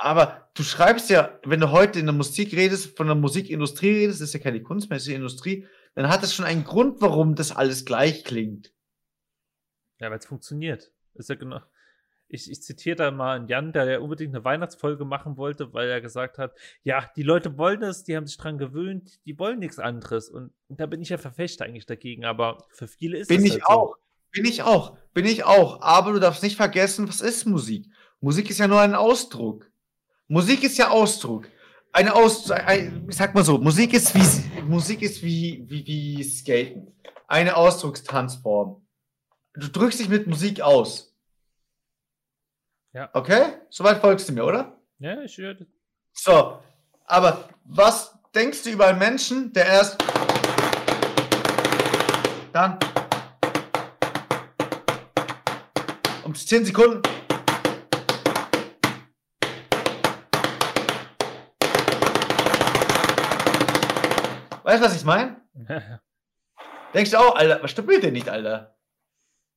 [0.00, 4.20] aber du schreibst ja, wenn du heute in der Musik redest, von der Musikindustrie redest,
[4.20, 7.84] das ist ja keine kunstmäßige Industrie, dann hat das schon einen Grund, warum das alles
[7.84, 8.72] gleich klingt.
[9.98, 10.90] Ja, weil es funktioniert.
[11.14, 11.60] Ist ja genau.
[12.28, 15.90] Ich, ich zitiere da mal einen Jan, der ja unbedingt eine Weihnachtsfolge machen wollte, weil
[15.90, 19.58] er gesagt hat, ja, die Leute wollen das, die haben sich dran gewöhnt, die wollen
[19.58, 20.30] nichts anderes.
[20.30, 23.52] Und da bin ich ja Verfechter eigentlich dagegen, aber für viele ist Bin das ich
[23.52, 23.96] halt auch.
[24.30, 24.96] Bin ich auch.
[25.12, 25.82] Bin ich auch.
[25.82, 27.92] Aber du darfst nicht vergessen, was ist Musik?
[28.20, 29.69] Musik ist ja nur ein Ausdruck.
[30.30, 31.48] Musik ist ja Ausdruck.
[31.92, 36.22] Eine Aus, ein, ich sag mal so, Musik ist wie, Musik ist wie, wie, wie
[36.22, 36.94] Skaten.
[37.26, 38.80] Eine Ausdruckstanzform.
[39.54, 41.12] Du drückst dich mit Musik aus.
[42.92, 43.10] Ja.
[43.12, 43.54] Okay?
[43.70, 44.78] Soweit folgst du mir, oder?
[45.00, 45.56] Ja, ich höre.
[46.12, 46.62] So.
[47.06, 50.00] Aber was denkst du über einen Menschen, der erst
[52.52, 52.78] dann
[56.22, 57.02] um 10 Sekunden
[64.70, 65.36] Weißt du, was ich meine?
[66.94, 68.76] Denkst du auch, Alter, was stimmt mit dir nicht, Alter?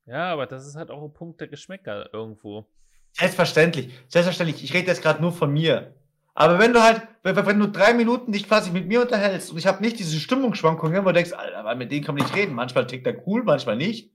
[0.07, 2.65] ja, aber das ist halt auch ein Punkt der Geschmäcker irgendwo.
[3.11, 4.63] Selbstverständlich, selbstverständlich.
[4.63, 5.93] Ich rede jetzt gerade nur von mir.
[6.33, 9.67] Aber wenn du halt, wenn, du drei Minuten dich quasi mit mir unterhältst und ich
[9.67, 12.55] habe nicht diese Stimmungsschwankungen, wo du denkst, Alter, weil mit denen kann man nicht reden.
[12.55, 14.11] Manchmal tickt er cool, manchmal nicht.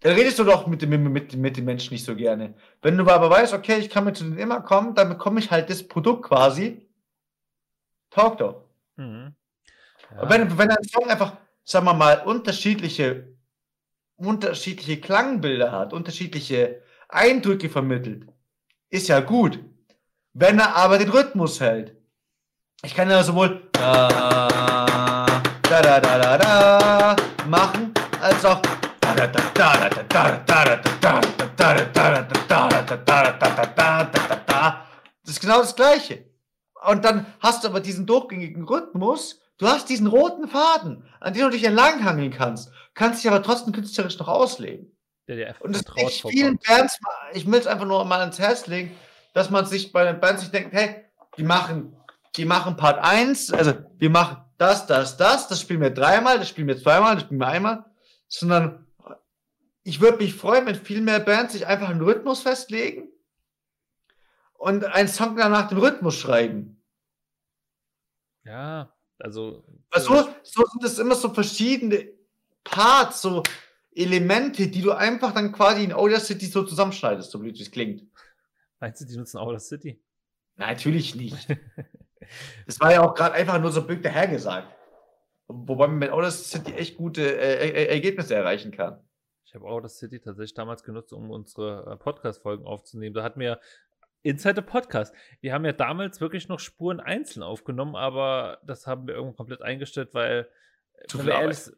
[0.00, 2.54] Dann redest du doch mit dem, mit, mit, dem Menschen nicht so gerne.
[2.82, 5.52] Wenn du aber weißt, okay, ich kann mit zu denen immer kommen, dann bekomme ich
[5.52, 6.80] halt das Produkt quasi
[8.10, 8.64] Taugt doch.
[8.96, 9.34] Mhm.
[10.16, 10.28] Ja.
[10.30, 13.36] Wenn, wenn ein Song einfach, sagen wir mal, unterschiedliche,
[14.16, 18.26] unterschiedliche Klangbilder hat, unterschiedliche Eindrücke vermittelt,
[18.90, 19.58] ist ja gut.
[20.32, 21.96] Wenn er aber den Rhythmus hält.
[22.82, 24.08] Ich kann ja sowohl da,
[25.62, 28.60] da, da, da, da, da machen, als auch
[35.22, 36.24] das ist genau das Gleiche.
[36.86, 41.44] Und dann hast du aber diesen durchgängigen Rhythmus, du hast diesen roten Faden, an dem
[41.44, 44.96] du dich entlanghangeln kannst, kannst dich aber trotzdem künstlerisch noch ausleben.
[45.26, 46.98] Ja, und das ist vielen Bands,
[47.32, 48.94] ich will es einfach nur mal ans Herz legen,
[49.32, 51.04] dass man sich bei den Bands sich denkt, hey,
[51.38, 51.96] die machen,
[52.36, 56.48] die machen Part 1, also wir machen das, das, das, das spielen wir dreimal, das
[56.48, 57.84] spielen wir zweimal, das spielen wir einmal,
[58.28, 58.86] sondern
[59.82, 63.08] ich würde mich freuen, wenn viel mehr Bands sich einfach einen Rhythmus festlegen
[64.54, 66.82] und einen Song dann nach dem Rhythmus schreiben.
[68.44, 69.64] Ja, also.
[69.90, 72.08] also so sind es immer so verschiedene
[72.62, 73.42] Parts, so
[73.94, 78.02] Elemente, die du einfach dann quasi in Audacity so zusammenschneidest, so blöd wie es klingt.
[78.80, 80.02] Meinst du, die nutzen Audacity?
[80.56, 81.48] Nein, natürlich nicht.
[82.66, 84.68] das war ja auch gerade einfach nur so blöd dahergesagt.
[85.46, 88.98] Wobei man mit Audacity echt gute äh, äh, Ergebnisse erreichen kann.
[89.44, 93.14] Ich habe Audacity tatsächlich damals genutzt, um unsere äh, Podcast-Folgen aufzunehmen.
[93.14, 93.60] Da hat mir
[94.24, 95.14] Inside the Podcast.
[95.40, 99.62] Wir haben ja damals wirklich noch Spuren einzeln aufgenommen, aber das haben wir irgendwo komplett
[99.62, 100.48] eingestellt, weil,
[101.08, 101.70] Zu viel ehrlich,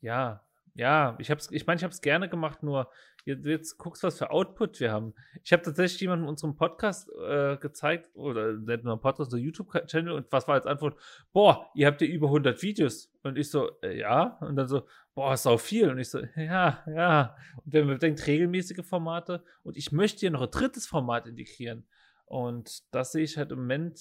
[0.00, 0.42] ja,
[0.74, 2.90] ja, ich hab's, ich meine, ich habe es gerne gemacht, nur
[3.26, 5.12] jetzt, jetzt guckst, was für Output wir haben.
[5.42, 10.32] Ich habe tatsächlich jemandem unserem Podcast äh, gezeigt, oder nicht nur Podcast, oder YouTube-Channel, und
[10.32, 10.96] was war als Antwort?
[11.32, 13.12] Boah, ihr habt ja über 100 Videos.
[13.22, 14.38] Und ich so, äh, ja.
[14.40, 15.90] Und dann so, boah, ist auch viel.
[15.90, 17.36] Und ich so, ja, ja.
[17.64, 19.44] Und wenn man denkt, regelmäßige Formate.
[19.64, 21.86] Und ich möchte hier noch ein drittes Format integrieren.
[22.24, 24.00] Und das sehe ich halt im Moment,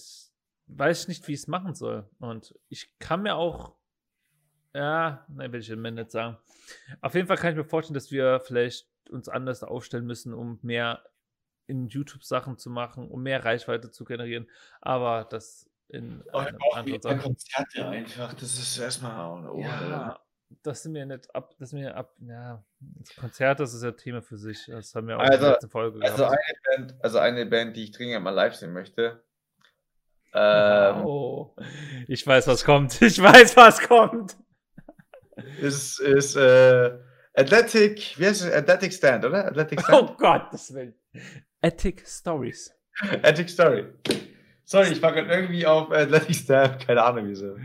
[0.68, 2.08] weiß ich nicht, wie ich es machen soll.
[2.20, 3.76] Und ich kann mir auch
[4.74, 6.38] ja, nein, will ich im Moment nicht sagen.
[7.00, 10.60] Auf jeden Fall kann ich mir vorstellen, dass wir vielleicht uns anders aufstellen müssen, um
[10.62, 11.04] mehr
[11.68, 14.50] in YouTube Sachen zu machen, um mehr Reichweite zu generieren.
[14.82, 17.20] Aber das in oh, anderen Sachen.
[17.20, 20.20] Konzerte einfach, das ist erstmal oh, ja,
[20.64, 22.64] das sind mir nicht ab, das sind mir ab, ja,
[23.20, 24.66] Konzert, das ist ja Thema für sich.
[24.68, 26.38] Das haben wir auch also, in der letzten Folge also gehabt.
[26.38, 29.24] Eine Band, also eine Band, die ich dringend mal live sehen möchte.
[30.34, 31.56] Ähm, oh,
[32.08, 33.00] ich weiß, was kommt.
[33.02, 34.36] Ich weiß, was kommt
[35.62, 36.98] ist, ist äh,
[37.38, 38.54] Athletic, wie heißt es?
[38.54, 39.46] Athletic Stand, oder?
[39.48, 40.10] Athletic Stand.
[40.10, 40.96] Oh Gott, das will.
[41.62, 42.74] Attic Stories.
[43.24, 43.86] Attic Story.
[44.64, 47.58] Sorry, ich war gerade irgendwie auf Athletic Stand, keine Ahnung wieso.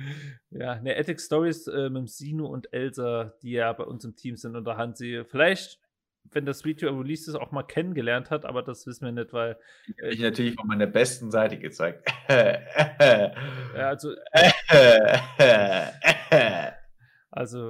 [0.50, 4.36] Ja, ne, Attic Stories äh, mit Sino und Elsa, die ja bei uns im Team
[4.36, 5.78] sind und da haben sie vielleicht,
[6.32, 9.56] wenn das Video released ist, auch mal kennengelernt hat, aber das wissen wir nicht, weil.
[10.02, 12.12] Äh, ich natürlich von meiner besten Seite gezeigt.
[12.28, 13.32] ja,
[13.74, 14.14] also.
[17.32, 17.68] Also,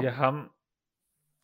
[0.00, 0.50] wir haben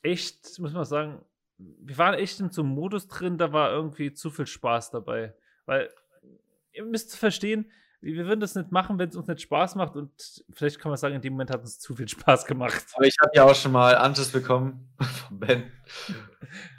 [0.03, 1.25] echt, muss man sagen,
[1.59, 5.35] wir waren echt in so einem Modus drin, da war irgendwie zu viel Spaß dabei.
[5.67, 5.91] Weil,
[6.73, 10.45] ihr müsst verstehen, wir würden das nicht machen, wenn es uns nicht Spaß macht und
[10.53, 12.85] vielleicht kann man sagen, in dem Moment hat es zu viel Spaß gemacht.
[12.95, 15.73] Aber ich habe ja auch schon mal Anschluss bekommen von Ben.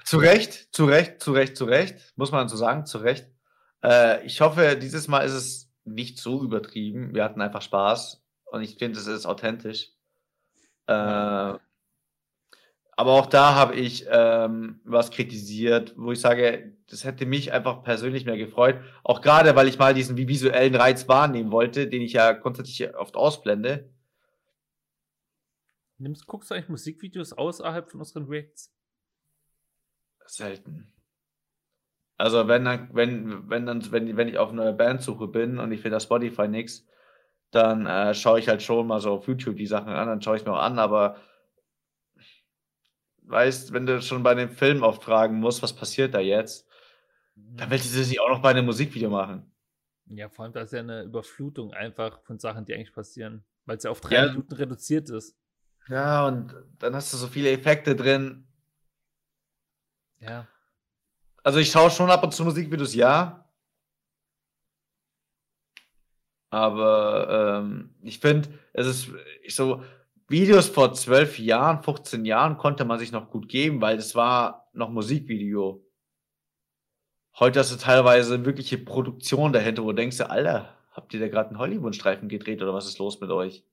[0.04, 3.28] zu Recht, zu Recht, zu Recht, zu Recht, muss man so sagen, zu Recht.
[3.84, 7.16] Äh, ich hoffe, dieses Mal ist es nicht so übertrieben.
[7.16, 9.95] Wir hatten einfach Spaß und ich finde, es ist authentisch.
[10.88, 11.60] Äh,
[12.98, 17.84] aber auch da habe ich ähm, was kritisiert, wo ich sage, das hätte mich einfach
[17.84, 18.80] persönlich mehr gefreut.
[19.04, 23.18] Auch gerade, weil ich mal diesen visuellen Reiz wahrnehmen wollte, den ich ja grundsätzlich oft
[23.18, 23.90] ausblende.
[25.98, 28.74] Nimmst, guckst du eigentlich Musikvideos außerhalb von unseren Reacts?
[30.26, 30.92] Selten.
[32.18, 35.96] Also wenn wenn, wenn, dann, wenn, wenn ich auf eine Bandsuche bin und ich finde
[35.98, 36.88] das Spotify nichts,
[37.56, 40.38] dann äh, schaue ich halt schon mal so auf YouTube die Sachen an, dann schaue
[40.38, 41.18] ich mir auch an, aber
[43.24, 46.68] weißt, wenn du schon bei dem Film oft fragen musst, was passiert da jetzt,
[47.36, 49.52] dann willst du das nicht auch noch bei einem Musikvideo machen.
[50.08, 53.78] Ja, vor allem, da ist ja eine Überflutung einfach von Sachen, die eigentlich passieren, weil
[53.78, 54.28] es ja auf drei ja.
[54.28, 55.36] Minuten reduziert ist.
[55.88, 58.48] Ja, und dann hast du so viele Effekte drin.
[60.20, 60.48] Ja.
[61.44, 63.45] Also ich schaue schon ab und zu Musikvideos, ja.
[66.50, 69.84] Aber ähm, ich finde, es ist so,
[70.28, 74.70] Videos vor zwölf Jahren, 15 Jahren konnte man sich noch gut geben, weil es war
[74.74, 75.86] noch Musikvideo.
[77.38, 81.50] Heute hast du teilweise wirkliche Produktion dahinter, wo du denkst, Alter, habt ihr da gerade
[81.50, 83.64] einen Hollywood-Streifen gedreht oder was ist los mit euch?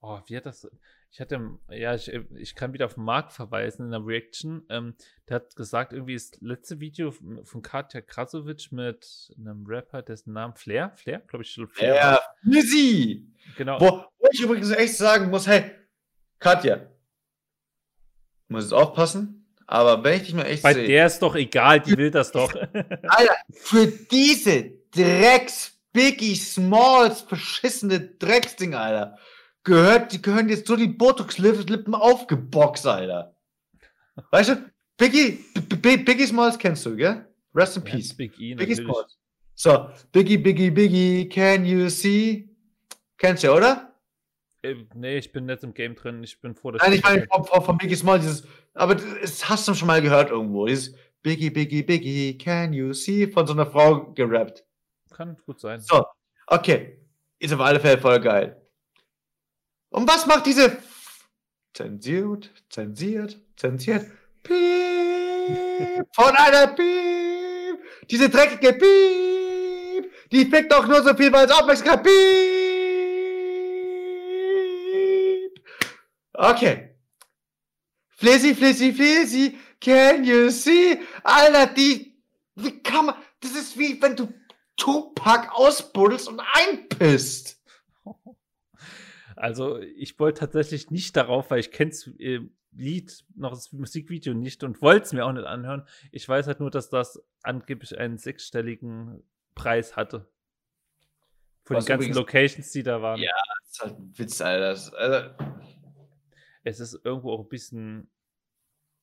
[0.00, 0.70] Oh, wie hat das.
[1.10, 1.40] Ich hatte,
[1.70, 4.66] ja, ich, ich kann wieder auf Mark verweisen in der Reaction.
[4.68, 4.94] Ähm,
[5.28, 10.54] der hat gesagt, irgendwie das letzte Video von Katja Krasovic mit einem Rapper, dessen Namen
[10.54, 11.94] Flair, Flair, glaube ich, Flair.
[11.94, 13.26] Ja, Lizzy!
[13.56, 13.80] Genau.
[13.80, 15.70] Wo, wo ich übrigens echt sagen muss, hey,
[16.38, 16.86] Katja,
[18.48, 21.80] muss jetzt aufpassen, aber wenn ich dich mal echt Bei sehe, der ist doch egal,
[21.80, 22.54] die will das doch.
[22.74, 29.16] Alter, für diese Drecks Biggie Smalls verschissene Drecksding, Alter
[29.66, 33.34] gehört, die gehören jetzt so die Botox-Lippen aufgeboxt, Alter.
[34.30, 37.26] Weißt du, Biggie, Biggie Smalls kennst du, gell?
[37.54, 38.14] Rest in ja, Peace.
[38.16, 39.18] Big e, Biggie Smalls.
[39.54, 42.48] So, Biggie, Biggie, Biggie, can you see?
[43.18, 43.94] Kennst du, oder?
[44.62, 46.22] Äh, nee, ich bin nicht im Game drin.
[46.22, 49.48] Ich bin froh, dass Nein, ich meine von, von, von, Biggie Smalls, dieses, aber das
[49.48, 50.66] hast du schon mal gehört irgendwo.
[50.66, 53.26] Dieses Biggie, Biggie, Biggie, can you see?
[53.26, 54.64] Von so einer Frau gerappt.
[55.12, 55.80] Kann gut sein.
[55.80, 56.04] So,
[56.46, 57.00] okay.
[57.38, 58.65] Ist auf alle Fälle voll geil.
[59.96, 60.76] Und was macht diese
[61.72, 64.06] zensiert, zensiert, zensiert,
[64.42, 67.78] piep, von einer piep,
[68.10, 72.12] diese dreckige piep, die fickt doch nur so viel, weil es Aufmerksamkeit piep.
[76.34, 76.94] Okay.
[78.18, 81.00] Flizzy, Flizzy, Flizzy, can you see?
[81.22, 82.22] Alter, die,
[82.54, 84.28] wie kann man, das ist wie wenn du
[84.76, 87.55] Tupac ausbuddelst und einpisst.
[89.36, 92.40] Also ich wollte tatsächlich nicht darauf, weil ich kenne das äh,
[92.72, 95.86] Lied, noch das Musikvideo nicht und wollte es mir auch nicht anhören.
[96.10, 99.22] Ich weiß halt nur, dass das angeblich einen sechsstelligen
[99.54, 100.28] Preis hatte.
[101.64, 103.20] Von Was den ganzen übrigens, Locations, die da waren.
[103.20, 104.74] Ja, das ist halt ein Witz, Alter.
[104.74, 105.34] Also
[106.64, 108.10] es ist irgendwo auch ein bisschen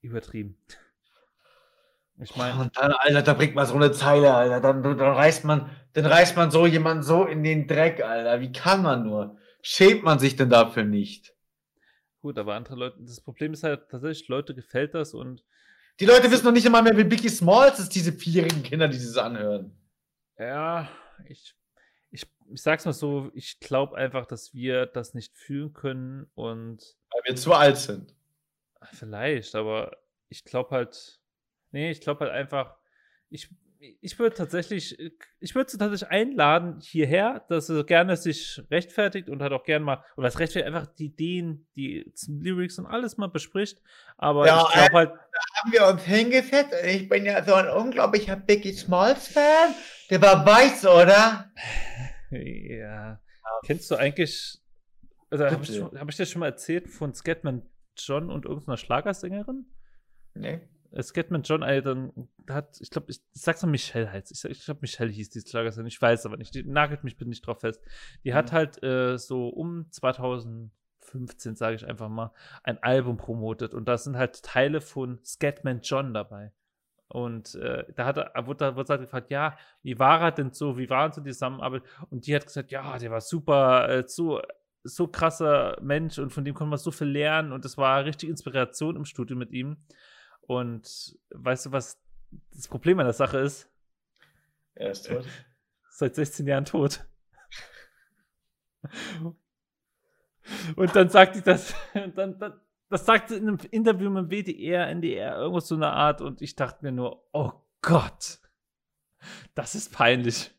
[0.01, 0.57] übertrieben.
[2.19, 2.59] Ich meine.
[2.59, 4.61] Und dann, Alter, da bringt man so eine Zeile, Alter.
[4.61, 8.39] Dann, dann reißt man, dann reißt man so jemanden so in den Dreck, Alter.
[8.39, 9.37] Wie kann man nur?
[9.63, 11.33] Schämt man sich denn dafür nicht?
[12.21, 15.43] Gut, aber andere Leute, das Problem ist halt tatsächlich, Leute gefällt das und.
[15.99, 18.97] Die Leute wissen noch nicht einmal mehr, wie Biggie Smalls ist, diese vierjährigen Kinder, die
[18.97, 19.75] das anhören.
[20.37, 20.89] Ja,
[21.27, 21.55] ich,
[22.11, 26.95] ich, ich sag's mal so, ich glaube einfach, dass wir das nicht fühlen können und.
[27.11, 28.15] Weil wir zu alt sind.
[28.91, 29.97] Vielleicht, aber
[30.29, 31.19] ich glaube halt.
[31.71, 32.77] Nee, ich glaube halt einfach,
[33.29, 33.49] ich,
[34.01, 34.97] ich würde tatsächlich,
[35.39, 39.83] ich würde sie tatsächlich einladen hierher, dass sie gerne sich rechtfertigt und halt auch gerne
[39.83, 43.81] mal, oder das rechtfertigt einfach die Ideen, die Lyrics und alles mal bespricht.
[44.17, 45.09] Aber ja, ich glaube halt.
[45.11, 49.73] Da haben wir uns hingesetzt und ich bin ja so ein unglaublicher Biggie Smalls Fan.
[50.09, 51.51] Der war weiß, oder?
[52.31, 53.19] ja.
[53.65, 54.61] Kennst du eigentlich,
[55.29, 59.65] also habe ich, hab ich dir schon mal erzählt von Scatman John und irgendeiner Schlagersängerin?
[60.35, 60.61] Nee.
[61.01, 64.31] Scatman John Alden hat, ich glaube, ich, ich sag's mal Michelle heißt.
[64.31, 65.87] Ich, ich glaube, Michelle hieß die Schlagerin.
[65.87, 66.53] Ich weiß aber nicht.
[66.53, 67.81] Die nagelt mich bitte nicht drauf fest.
[68.23, 68.35] Die mhm.
[68.35, 72.31] hat halt äh, so um 2015, sage ich einfach mal,
[72.63, 73.73] ein Album promotet.
[73.73, 76.51] Und da sind halt Teile von Scatman John dabei.
[77.07, 80.51] Und äh, da hat er, wurde, da wurde halt gefragt, ja, wie war er denn
[80.51, 81.83] so, wie waren so die Zusammenarbeit?
[82.09, 84.41] Und die hat gesagt, ja, der war super, äh, so,
[84.83, 88.29] so krasser Mensch und von dem konnte man so viel lernen und das war richtig
[88.29, 89.77] Inspiration im Studio mit ihm.
[90.47, 92.01] Und weißt du, was
[92.51, 93.69] das Problem an der Sache ist?
[94.75, 95.25] Er ist tot.
[95.89, 97.05] Seit 16 Jahren tot.
[100.75, 101.73] Und dann sagt ich das,
[102.15, 105.91] dann, dann, das sagt sie in einem Interview mit dem WDR, NDR, irgendwas so eine
[105.91, 106.21] Art.
[106.21, 107.51] Und ich dachte mir nur, oh
[107.81, 108.39] Gott,
[109.55, 110.51] das ist peinlich.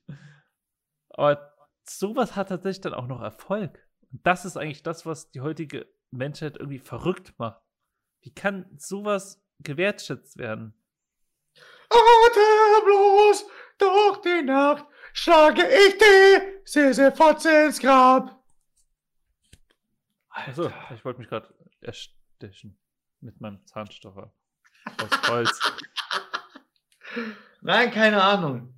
[1.11, 1.53] Aber
[1.85, 3.87] sowas hat tatsächlich dann auch noch Erfolg.
[4.11, 7.61] Und das ist eigentlich das, was die heutige Menschheit irgendwie verrückt macht.
[8.21, 10.75] Wie kann sowas gewertschätzt werden.
[11.91, 13.47] Atemlos
[13.79, 18.43] durch die Nacht schlage ich die Sisyphotze ins Grab.
[20.31, 22.79] Achso, ich wollte mich gerade erstechen
[23.21, 24.33] mit meinem Zahnstocher
[24.87, 25.61] aus Holz.
[27.61, 28.75] Nein, keine Ahnung.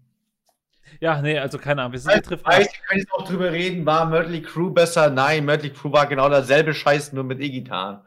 [1.01, 1.93] Ja, nee, also keine Ahnung.
[1.93, 5.11] Wir sind also, weiß, ich kann jetzt auch drüber reden, war Mötley Crew besser?
[5.11, 8.07] Nein, Mötley Crew war genau derselbe Scheiß, nur mit E-Gitarren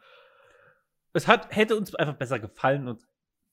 [1.19, 3.05] es hat, hätte uns einfach besser gefallen und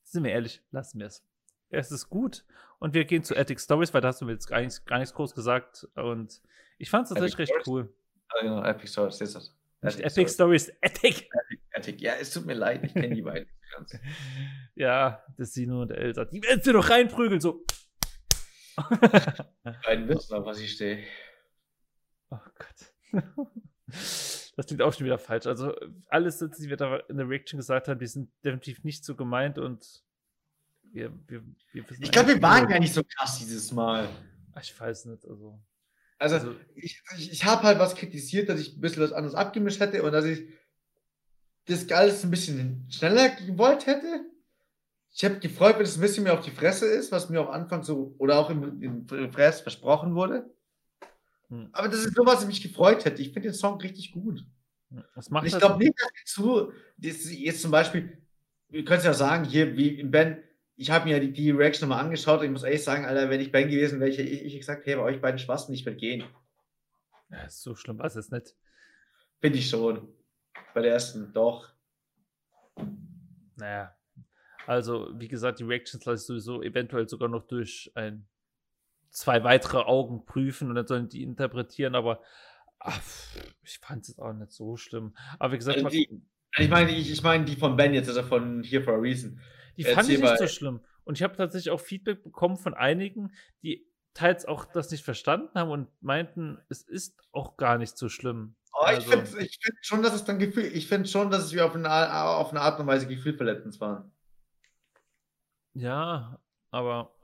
[0.04, 1.24] sind wir ehrlich, lassen wir es.
[1.68, 2.44] Es ist gut
[2.78, 4.98] und wir gehen zu Attic Stories, weil da hast du mir jetzt gar nichts, gar
[4.98, 6.40] nichts groß gesagt und
[6.78, 7.66] ich fand es tatsächlich recht Stories?
[7.66, 7.94] cool.
[8.28, 9.52] Ah, genau, Epic Stories, ist das.
[9.82, 11.28] Nicht Epic Stories, Attic.
[11.72, 12.00] Attic.
[12.00, 13.98] Ja, es tut mir leid, ich kenne die beiden ganz.
[14.76, 17.64] ja, das Sino und Elsa, die werden sie doch reinprügeln, so.
[18.78, 21.04] die beiden wissen auf was ich stehe.
[22.30, 23.48] Oh Gott.
[24.56, 25.46] Das klingt auch schon wieder falsch.
[25.46, 25.74] Also
[26.08, 29.58] alles, was wir da in der Reaction gesagt haben, die sind definitiv nicht so gemeint
[29.58, 30.02] und
[30.82, 31.42] wir, wir,
[31.72, 34.08] wir Ich glaube, wir waren gar nicht so krass dieses Mal.
[34.54, 35.60] Ach, ich weiß nicht, also.
[36.18, 39.34] Also, also ich, ich, ich habe halt was kritisiert, dass ich ein bisschen was anderes
[39.34, 40.48] abgemischt hätte und dass ich
[41.66, 44.24] das alles ein bisschen schneller gewollt hätte.
[45.12, 47.48] Ich habe gefreut, wenn es ein bisschen mehr auf die Fresse ist, was mir am
[47.48, 50.48] Anfang so oder auch im, im, im Fress versprochen wurde.
[51.48, 51.68] Hm.
[51.72, 53.22] Aber das ist nur, was ich mich gefreut hätte.
[53.22, 54.44] Ich finde den Song richtig gut.
[55.14, 58.22] Was macht ich glaube nicht, dass wir zu, das jetzt zum Beispiel,
[58.68, 60.42] wir können es ja sagen, hier wie in Ben,
[60.76, 63.40] ich habe mir die, die Reaction nochmal angeschaut und ich muss ehrlich sagen, Alter, wenn
[63.40, 66.24] ich Ben gewesen wäre, ich, ich gesagt, hey, bei euch beiden Spaß nicht will gehen.
[67.30, 68.54] Ja, so schlimm war es nicht.
[69.40, 70.08] Finde ich schon.
[70.74, 71.72] Bei der ersten, doch.
[73.56, 73.96] Naja.
[74.66, 78.28] Also, wie gesagt, die Reactions lasse ich sowieso eventuell sogar noch durch ein,
[79.16, 82.20] zwei weitere Augen prüfen und dann sollen die interpretieren, aber
[82.78, 83.00] ach,
[83.62, 85.16] ich fand es jetzt auch nicht so schlimm.
[85.38, 86.22] Aber wie gesagt, also die,
[86.58, 89.40] ich meine, ich, ich meine die von Ben jetzt, also von Here for a Reason.
[89.78, 90.80] Die fand ich nicht so schlimm.
[91.04, 95.58] Und ich habe tatsächlich auch Feedback bekommen von einigen, die teils auch das nicht verstanden
[95.58, 98.54] haben und meinten, es ist auch gar nicht so schlimm.
[98.74, 101.54] Oh, also, ich finde find schon, dass es dann Gefühl, ich finde schon, dass es
[101.54, 104.10] wie auf eine, auf eine Art und Weise gefühlverletzend war.
[105.72, 106.38] Ja,
[106.70, 107.16] aber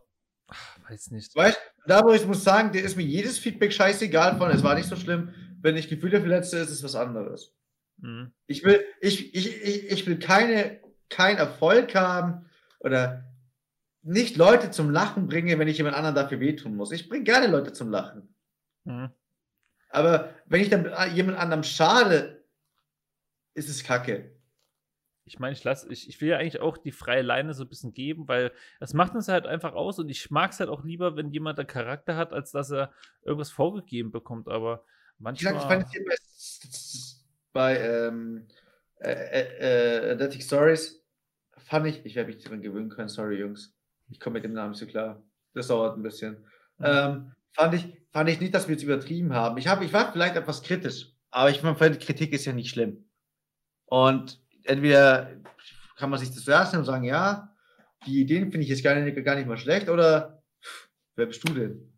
[0.46, 1.34] ach, weiß nicht.
[1.36, 4.74] Weißt da wo ich muss sagen, dir ist mir jedes Feedback scheißegal von, es war
[4.74, 5.34] nicht so schlimm.
[5.60, 7.54] Wenn ich Gefühle verletze, ist es was anderes.
[7.98, 8.32] Mhm.
[8.46, 12.46] Ich will, ich, ich, ich, ich will keine, keinen Erfolg haben
[12.80, 13.24] oder
[14.02, 16.90] nicht Leute zum Lachen bringe, wenn ich jemand anderen dafür wehtun muss.
[16.90, 18.34] Ich bringe gerne Leute zum Lachen.
[18.84, 19.10] Mhm.
[19.90, 22.44] Aber wenn ich dann jemand anderem schade,
[23.54, 24.31] ist es kacke.
[25.24, 27.68] Ich meine, ich lasse, ich, ich will ja eigentlich auch die freie Leine so ein
[27.68, 30.82] bisschen geben, weil es macht uns halt einfach aus und ich mag es halt auch
[30.82, 32.92] lieber, wenn jemand einen Charakter hat, als dass er
[33.22, 34.48] irgendwas vorgegeben bekommt.
[34.48, 34.84] Aber
[35.18, 35.54] manchmal.
[35.54, 38.48] Ich fand es bei, bei ähm,
[38.98, 41.02] äh, äh, Athletic Stories
[41.56, 43.74] fand ich, ich werde mich daran gewöhnen können, sorry Jungs.
[44.10, 45.22] Ich komme mit dem Namen so klar.
[45.54, 46.44] Das dauert ein bisschen.
[46.78, 46.84] Mhm.
[46.84, 49.56] Ähm, fand, ich, fand ich nicht, dass wir jetzt übertrieben haben.
[49.58, 53.08] Ich, hab, ich war vielleicht etwas kritisch, aber ich meine, Kritik ist ja nicht schlimm.
[53.86, 55.30] Und entweder
[55.96, 57.54] kann man sich das zuerst nehmen und sagen, ja,
[58.06, 60.42] die Ideen finde ich jetzt gar nicht, gar nicht mal schlecht, oder
[61.14, 61.92] wer bist du denn?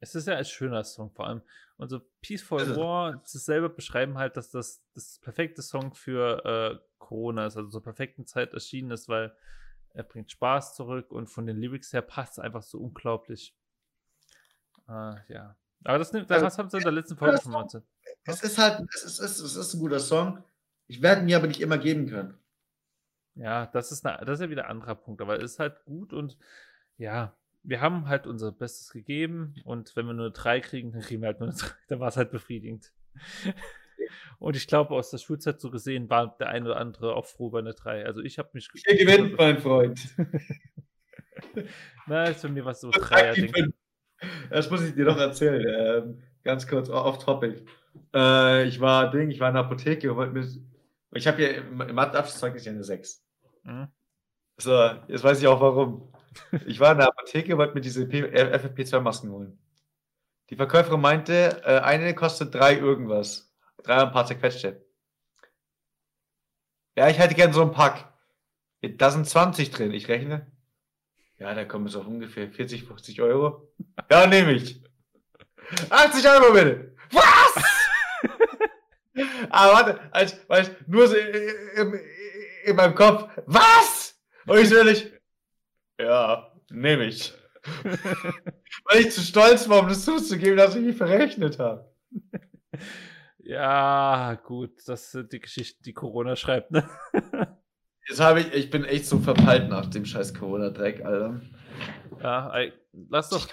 [0.00, 1.42] Es ist ja ein schöner Song, vor allem.
[1.76, 6.44] Und so Peaceful also, War, das selber beschreiben halt, dass das das perfekte Song für
[6.44, 9.34] äh, Corona ist, also zur perfekten Zeit erschienen ist, weil
[9.94, 13.56] er bringt Spaß zurück und von den Lyrics her passt es einfach so unglaublich.
[14.88, 15.56] Äh, ja.
[15.84, 17.66] Aber das, nimmt, das also, haben sie in der letzten Folge schon mal.
[18.24, 20.42] Es ist halt, es ist, es ist, es ist ein guter Song.
[20.88, 22.34] Ich werde mir aber nicht immer geben können.
[23.34, 25.84] Ja, das ist, eine, das ist ja wieder ein anderer Punkt, aber es ist halt
[25.84, 26.36] gut und
[26.96, 31.22] ja, wir haben halt unser Bestes gegeben und wenn wir nur drei kriegen, dann kriegen
[31.22, 31.68] wir halt nur drei.
[31.88, 32.92] Dann war es halt befriedigend.
[34.38, 37.50] Und ich glaube, aus der Schulzeit so gesehen war der eine oder andere auch froh
[37.50, 38.06] bei einer 3.
[38.06, 38.68] Also ich habe mich.
[38.86, 40.00] Hier gewinnt, mein Freund.
[42.06, 43.60] Na, für mir war es so 3
[44.50, 45.64] Das muss ich dir noch erzählen.
[45.66, 47.64] Ähm, ganz kurz off topic.
[48.14, 50.46] Äh, ich war Ding, ich war in der Apotheke und wollte mir.
[51.12, 53.24] Ich habe hier im Mathe-Abschlusszeugnis ja eine 6.
[53.62, 53.88] Mhm.
[54.58, 54.72] So,
[55.08, 56.12] jetzt weiß ich auch warum.
[56.66, 59.58] Ich war in der Apotheke und wollte mir diese FFP2-Masken holen.
[60.50, 63.52] Die Verkäuferin meinte, äh, eine kostet 3 irgendwas.
[63.82, 64.84] Drei ein paar zerquetschte.
[66.96, 68.12] Ja, ich hätte gern so ein Pack.
[68.82, 70.50] Da sind 20 drin, ich rechne.
[71.38, 73.72] Ja, da kommen es auf ungefähr 40, 50 Euro.
[74.10, 74.82] Ja, nehme ich.
[75.90, 76.96] 80 Euro bitte.
[77.12, 77.64] Was?
[79.50, 82.00] Aber warte, als, weißt, nur so in,
[82.64, 83.30] in, meinem Kopf.
[83.46, 84.18] Was?
[84.46, 85.12] Und ich so ehrlich,
[86.00, 87.34] ja, nehme ich.
[88.84, 91.90] Weil ich zu stolz war, um das zuzugeben, dass ich mich verrechnet habe.
[93.38, 96.88] Ja, gut, das sind die Geschichten, die Corona schreibt, ne?
[98.08, 101.40] Jetzt habe ich, ich bin echt so verpeilt nach dem scheiß Corona-Dreck, Alter.
[102.20, 103.48] Ja, ey, lass doch,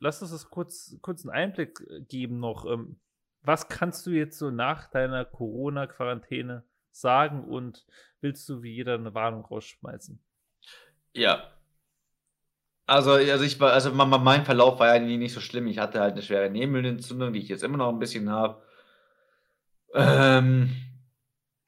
[0.00, 2.66] lass uns das kurz, kurz einen Einblick geben noch.
[2.66, 2.96] Ähm,
[3.44, 7.86] was kannst du jetzt so nach deiner Corona-Quarantäne sagen und
[8.20, 10.18] willst du wie jeder eine Warnung rausschmeißen?
[11.12, 11.50] Ja.
[12.86, 15.66] Also, also ich war, also mein Verlauf war ja nicht so schlimm.
[15.66, 18.62] Ich hatte halt eine schwere Nebenhöhlenentzündung, die ich jetzt immer noch ein bisschen habe.
[19.94, 20.74] Ähm,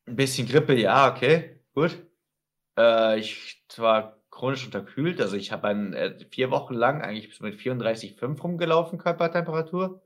[0.07, 1.97] ein bisschen Grippe, ja, okay, gut.
[2.79, 8.41] Äh, ich war chronisch unterkühlt, also ich habe äh, vier Wochen lang eigentlich mit 34,5
[8.41, 10.03] rumgelaufen, Körpertemperatur.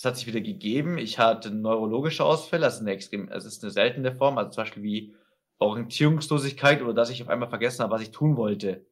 [0.00, 0.96] Das hat sich wieder gegeben.
[0.96, 4.62] Ich hatte neurologische Ausfälle, das ist eine extrem, es ist eine seltene Form, also zum
[4.62, 5.14] Beispiel wie
[5.58, 8.86] Orientierungslosigkeit oder dass ich auf einmal vergessen habe, was ich tun wollte.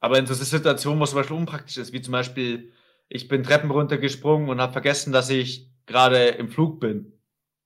[0.00, 2.72] Aber in so Situationen, wo es zum Beispiel unpraktisch ist, wie zum Beispiel,
[3.08, 7.20] ich bin Treppen runtergesprungen und habe vergessen, dass ich gerade im Flug bin.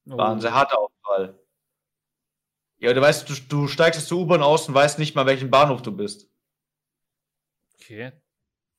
[0.05, 0.41] War ein oh.
[0.43, 1.41] sehr harter Aufprall.
[2.77, 5.81] Ja, du weißt, du, du steigst zur U-Bahn aus und weißt nicht mal, welchen Bahnhof
[5.81, 6.31] du bist.
[7.81, 8.13] Okay.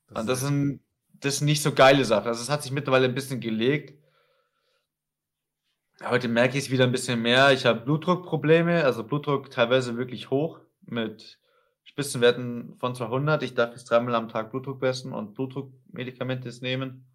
[0.06, 0.82] Das, und das sind,
[1.20, 2.28] das nicht so geile Sachen.
[2.28, 3.98] Also es hat sich mittlerweile ein bisschen gelegt.
[6.04, 7.52] Heute merke ich es wieder ein bisschen mehr.
[7.52, 11.40] Ich habe Blutdruckprobleme, also Blutdruck teilweise wirklich hoch mit
[11.84, 13.44] Spitzenwerten von 200.
[13.44, 17.06] Ich darf jetzt dreimal am Tag Blutdruck messen und Blutdruckmedikamente nehmen.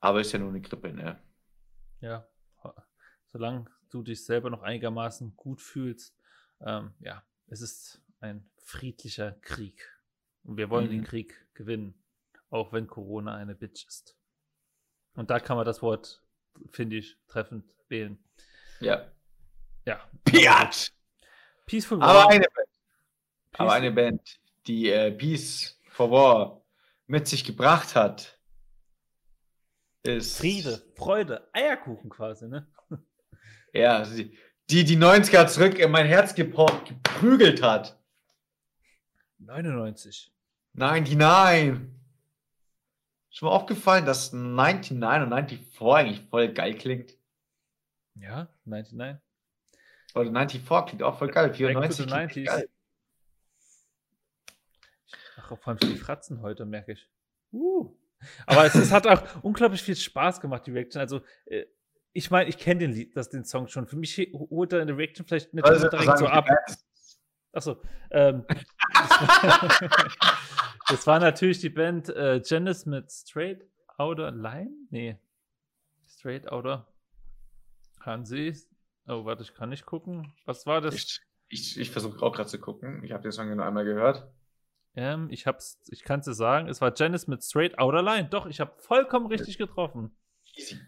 [0.00, 1.22] Aber ist ja nur eine Grippe, ne?
[2.00, 2.26] Ja,
[3.26, 6.16] solange du dich selber noch einigermaßen gut fühlst,
[6.60, 9.88] ähm, ja, es ist ein friedlicher Krieg.
[10.42, 10.90] Und wir wollen mhm.
[10.90, 11.99] den Krieg gewinnen,
[12.50, 14.16] auch wenn Corona eine Bitch ist.
[15.14, 16.22] Und da kann man das Wort,
[16.70, 18.22] finde ich, treffend wählen.
[18.80, 19.10] Ja.
[19.86, 20.00] Ja.
[20.24, 20.92] Piat!
[21.66, 22.08] Peaceful War.
[22.08, 22.68] Aber eine Band,
[23.50, 23.66] Peaceful.
[23.66, 26.64] aber eine Band die äh, Peace for War
[27.06, 28.38] mit sich gebracht hat,
[30.02, 30.38] ist.
[30.38, 32.66] Friede, Freude, Eierkuchen quasi, ne?
[33.72, 38.00] Ja, die die 90er zurück in mein Herz geprügelt hat.
[39.38, 40.32] 99.
[40.72, 41.99] 99.
[43.30, 47.16] Schon mal aufgefallen, dass 99 und 94 eigentlich voll geil klingt?
[48.16, 49.22] Ja, 99.
[50.14, 51.54] Oder 94 klingt auch voll geil.
[51.54, 52.68] 94 klingt geil.
[55.36, 57.08] Ach, vor allem die Fratzen heute, merke ich.
[57.52, 57.96] Uh.
[58.46, 61.00] Aber es, es, hat auch unglaublich viel Spaß gemacht, die Reaction.
[61.00, 61.64] Also, äh,
[62.12, 63.86] ich meine, ich kenne den Lied, das, den Song schon.
[63.86, 66.48] Für mich holt er in der Reaction vielleicht nicht also, direkt so ab.
[67.52, 67.80] Achso.
[68.10, 68.44] Ähm,
[70.90, 73.66] das, war, natürlich die Band äh, Janice mit Straight
[73.96, 74.70] Outer Line?
[74.90, 75.18] Nee.
[76.08, 76.86] Straight Outer.
[78.00, 78.54] Hansi.
[79.06, 80.32] Oh, warte, ich kann nicht gucken.
[80.44, 80.94] Was war das?
[80.94, 83.02] Ich, ich, ich versuche auch gerade zu gucken.
[83.04, 84.30] Ich habe den Song nur einmal gehört.
[84.96, 88.28] Ähm, ich hab's, ich kann es dir sagen, es war Janice mit Straight Outer Line.
[88.28, 90.16] Doch, ich habe vollkommen richtig getroffen.
[90.56, 90.78] Easy.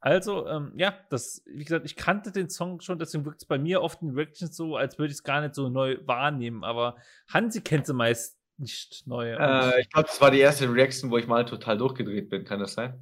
[0.00, 3.58] Also, ähm, ja, das, wie gesagt, ich kannte den Song schon, deswegen wirkt es bei
[3.58, 6.62] mir oft in Reactions so, als würde ich es gar nicht so neu wahrnehmen.
[6.62, 6.96] Aber
[7.28, 9.32] Hansi kennt sie meist nicht neu.
[9.32, 12.44] Äh, ich glaube, das war die erste Reaction, wo ich mal total durchgedreht bin.
[12.44, 13.00] Kann das sein?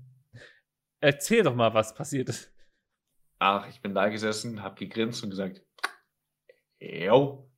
[1.00, 2.52] Erzähl doch mal, was passiert ist.
[3.38, 5.62] Ach, ich bin da gesessen, hab gegrinst und gesagt,
[6.78, 7.50] yo.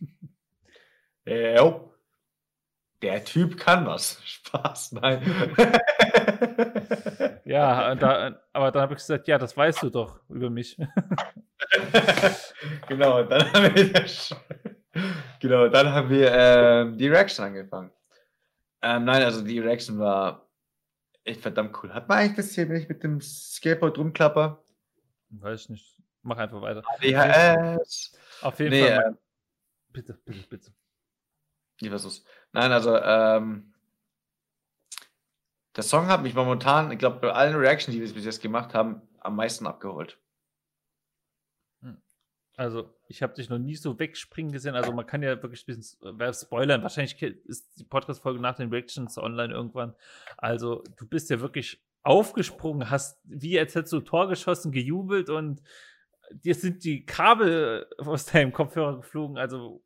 [1.26, 1.88] yo.
[3.02, 4.20] Der Typ kann was.
[4.24, 5.22] Spaß, nein.
[7.44, 10.76] Ja, da, aber dann habe ich gesagt, ja, das weißt du doch über mich.
[12.88, 14.34] genau, dann haben wir, das,
[15.42, 17.90] genau, dann haben wir ähm, die Reaction angefangen.
[18.80, 20.48] Ähm, nein, also die Reaction war
[21.24, 21.92] echt verdammt cool.
[21.92, 24.64] Hat man eigentlich das hier, wenn ich mit dem Skateboard rumklapper?
[25.28, 25.96] Weiß ich nicht.
[26.22, 26.82] Mach einfach weiter.
[26.86, 28.16] ADHS.
[28.40, 29.12] Auf jeden nee, Fall.
[29.12, 29.12] Äh,
[29.88, 30.72] bitte, bitte, bitte.
[31.80, 32.24] Ich versuch's.
[32.52, 33.74] Nein, also, ähm,
[35.74, 38.74] der Song hat mich momentan, ich glaube, bei allen Reactions, die wir bis jetzt gemacht
[38.74, 40.21] haben, am meisten abgeholt.
[42.56, 44.74] Also, ich habe dich noch nie so wegspringen gesehen.
[44.74, 46.82] Also, man kann ja wirklich ein bisschen äh, spoilern.
[46.82, 49.94] Wahrscheinlich ist die Podcast-Folge nach den Reactions online irgendwann.
[50.36, 55.62] Also, du bist ja wirklich aufgesprungen, hast wie als hättest du Tor geschossen, gejubelt und
[56.32, 59.38] dir sind die Kabel aus deinem Kopfhörer geflogen.
[59.38, 59.82] Also,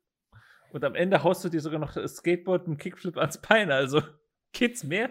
[0.71, 3.71] und am Ende haust du dir sogar noch das Skateboard und Kickflip ans Bein.
[3.71, 4.01] Also,
[4.51, 5.09] geht's mehr?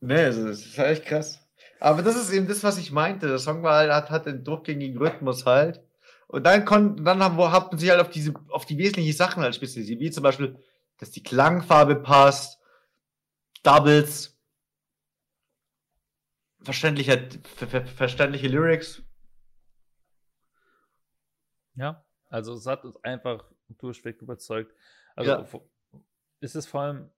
[0.00, 1.44] Nee, das ist echt krass.
[1.80, 3.26] Aber das ist eben das, was ich meinte.
[3.26, 5.82] Der Song war halt, hat, hat den durchgängigen Rhythmus halt.
[6.28, 9.42] Und dann konnten, dann haben, hat man sich halt auf diese, auf die wesentlichen Sachen
[9.42, 10.62] halt spezialisiert, wie zum Beispiel,
[10.98, 12.60] dass die Klangfarbe passt,
[13.62, 14.38] Doubles,
[16.60, 19.02] verständliche, ver, ver, verständliche Lyrics.
[21.74, 24.74] Ja, also es hat uns einfach durchweg überzeugt.
[25.16, 25.48] Also ja.
[26.40, 27.10] ist es vor allem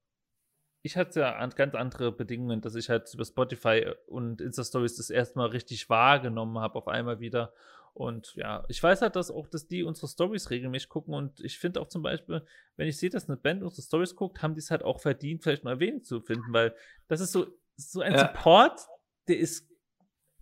[0.82, 5.38] ich hatte ja ganz andere Bedingungen, dass ich halt über Spotify und Insta-Stories das erste
[5.38, 7.52] Mal richtig wahrgenommen habe, auf einmal wieder.
[8.00, 11.12] Und ja, ich weiß halt, dass auch, dass die unsere Stories regelmäßig gucken.
[11.12, 12.46] Und ich finde auch zum Beispiel,
[12.76, 15.42] wenn ich sehe, dass eine Band unsere Stories guckt, haben die es halt auch verdient,
[15.42, 16.74] vielleicht mal erwähnt zu finden, weil
[17.08, 17.46] das ist so,
[17.76, 18.20] so ein ja.
[18.20, 18.80] Support,
[19.28, 19.70] der ist,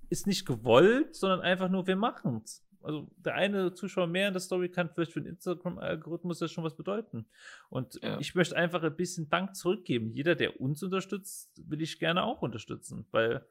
[0.09, 4.35] ist nicht gewollt, sondern einfach nur, wir machen es also der eine Zuschauer mehr in
[4.35, 7.27] der Story kann vielleicht für den Instagram-Algorithmus ja schon was bedeuten.
[7.71, 8.21] Und ja.
[8.21, 10.13] ich möchte einfach ein bisschen Dank zurückgeben.
[10.13, 13.45] Jeder, der uns unterstützt, will ich gerne auch unterstützen, weil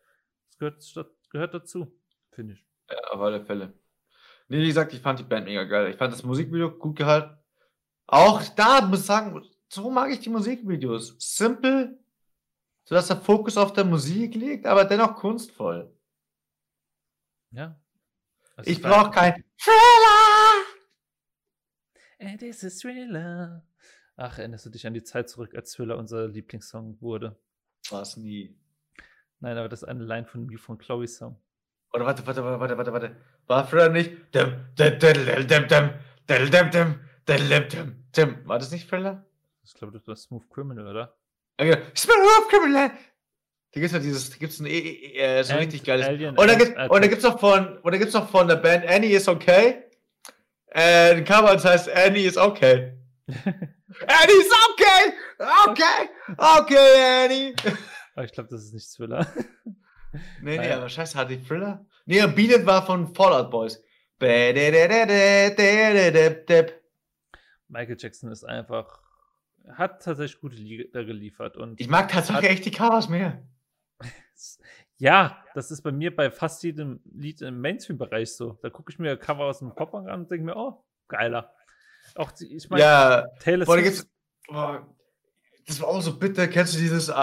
[0.49, 1.93] es gehört, gehört dazu,
[2.32, 2.66] finde ich.
[2.89, 3.74] Ja, auf alle Fälle.
[4.49, 5.89] Nee, wie gesagt, ich fand die Band mega geil.
[5.89, 7.37] Ich fand das Musikvideo gut gehalten.
[8.07, 11.15] Auch da muss ich sagen, so mag ich die Musikvideos.
[11.19, 11.99] Simpel,
[12.85, 15.93] sodass der Fokus auf der Musik liegt, aber dennoch kunstvoll.
[17.51, 17.79] Ja,
[18.55, 20.63] also ich brauche kein Thriller.
[22.19, 23.67] It is a Thriller.
[24.15, 27.37] Ach, erinnerst du dich an die Zeit zurück, als Thriller unser Lieblingssong wurde?
[27.89, 28.57] War es nie.
[29.39, 31.39] Nein, aber das ist eine Line von von Chloe Song.
[31.93, 33.15] Oder warte, warte, warte, warte, warte.
[33.47, 34.11] War Thriller nicht?
[38.45, 39.25] War das nicht Thriller?
[39.63, 41.17] Ich glaube, das war Smooth Criminal, oder?
[41.59, 41.77] Okay.
[41.95, 42.91] Smooth Criminal!
[43.73, 46.07] Da gibt's ja dieses, da gibt's ein e e äh, so richtig geiles.
[46.07, 46.89] Alien, und da Ant, gibt, Ant.
[46.89, 49.83] und gibt's noch von, und da gibt's noch von der Band Annie is okay.
[50.67, 52.97] Äh, ein Cover, das heißt Annie is okay.
[53.27, 55.13] Annie is okay!
[55.67, 56.09] Okay!
[56.38, 57.55] Okay, Annie!
[58.15, 59.27] Aber ich glaube, das ist nicht Thriller.
[60.41, 61.86] Nee, nee, aber scheiße, hatte ich Thriller?
[62.05, 63.84] Nee, Beat war von Fallout Boys.
[67.70, 69.01] Michael Jackson ist einfach,
[69.74, 71.58] hat tatsächlich gute Lieder geliefert.
[71.58, 73.43] Und ich mag tatsächlich echt die Covers mehr.
[74.97, 78.58] ja, das ist bei mir bei fast jedem Lied im Mainstream-Bereich so.
[78.62, 81.53] Da gucke ich mir Cover aus dem Pop an und denke mir, oh, geiler.
[82.16, 84.08] Auch die, ich meine, ja, Taylor Swift.
[84.47, 84.88] Da
[85.68, 86.47] das war auch so bitter.
[86.47, 87.16] Kennst du dieses uh, uh,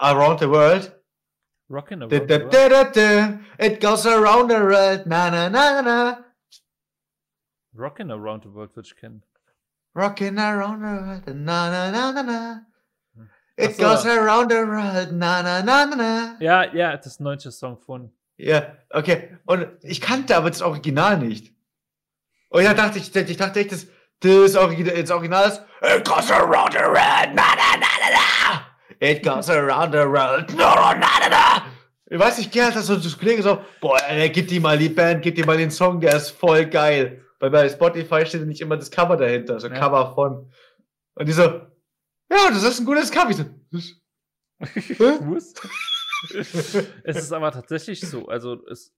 [0.00, 0.97] Around the World?
[1.68, 2.52] Rockin' Around da, the World.
[2.52, 3.38] da, da, da.
[3.58, 5.06] It goes around the world.
[5.06, 6.16] Na, na, na, na.
[7.74, 9.22] Rockin' Around the World würde ich kennen.
[9.94, 11.36] Rocking around the world.
[11.36, 12.60] Na, na, na, na, na.
[13.56, 13.82] It so.
[13.82, 15.12] goes around the world.
[15.12, 16.36] Na, na, na, na, na.
[16.40, 18.12] Ja, ja, das ist ein deutsches Song von.
[18.38, 19.36] Ja, okay.
[19.44, 21.52] Und ich kannte aber das Original nicht.
[22.48, 23.86] Und ja, dachte ich, ich dachte echt, das,
[24.20, 28.67] das, Original, das Original ist It goes around the world, na na na na na.
[29.00, 31.62] It goes around the world, no na na na.
[32.10, 34.88] Ich weiß nicht, Gerhard, das so das Kollege so, boah, ey, gib dir mal die
[34.88, 37.22] Band, gib dir mal den Song, der ist voll geil.
[37.38, 39.78] Weil bei Spotify steht nicht immer das Cover dahinter, so Ja.
[39.78, 40.50] Cover von.
[41.14, 43.30] Und die so, ja, das ist ein gutes Cover.
[43.30, 43.44] Ich so,
[47.04, 48.26] es ist aber tatsächlich so.
[48.26, 48.92] Also, es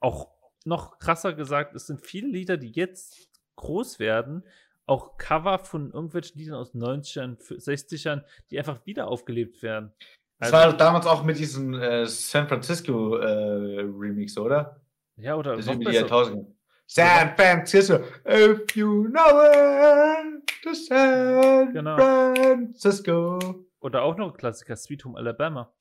[0.00, 0.28] auch
[0.64, 4.44] noch krasser gesagt, es sind viele Lieder, die jetzt groß werden,
[4.86, 9.92] auch Cover von irgendwelchen Liedern aus den 90ern, 60ern, die einfach wieder aufgelebt werden.
[10.38, 14.80] Das Also- war doch damals auch mit diesem äh, San Francisco äh, Remix, oder?
[15.16, 15.84] Ja, oder Das noch die.
[15.90, 16.46] Jahrtausende.
[16.86, 21.96] San Francisco, if you know it, to San Genau.
[21.96, 23.38] Francisco.
[23.80, 25.72] Oder auch noch ein Klassiker, Sweet Home Alabama.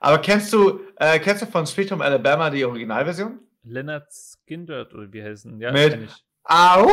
[0.00, 3.40] Aber kennst du, äh, kennst du von Sweet Home Alabama die Originalversion?
[3.64, 5.60] Leonard Skindert, oder wie heißen?
[5.60, 6.08] Ja, Mit-.
[6.50, 6.90] Our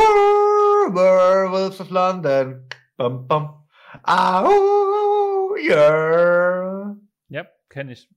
[0.94, 2.66] werewolves of London.
[2.96, 3.66] Bum, bum.
[4.08, 6.94] Our, yeah.
[7.28, 8.08] Ja, kenne ich.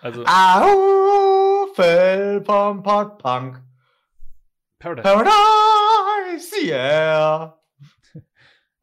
[0.00, 3.60] Also, Au, fell vom Pop Punk.
[4.78, 5.02] Paradise.
[5.02, 7.56] Paradise, yeah.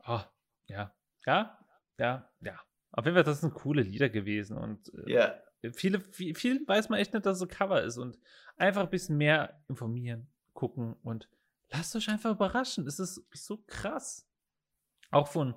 [0.05, 0.25] Ah,
[0.67, 0.91] ja.
[1.25, 1.57] Ja,
[1.99, 2.53] ja, ja.
[2.91, 5.33] Auf jeden Fall, das sind coole Lieder gewesen und äh, Ja.
[5.73, 8.17] viele, viel, viel weiß man echt nicht, dass es ein Cover ist und
[8.55, 11.27] einfach ein bisschen mehr informieren, gucken und
[11.71, 12.87] lasst euch einfach überraschen.
[12.87, 14.27] Es ist so krass.
[15.11, 15.55] Auch von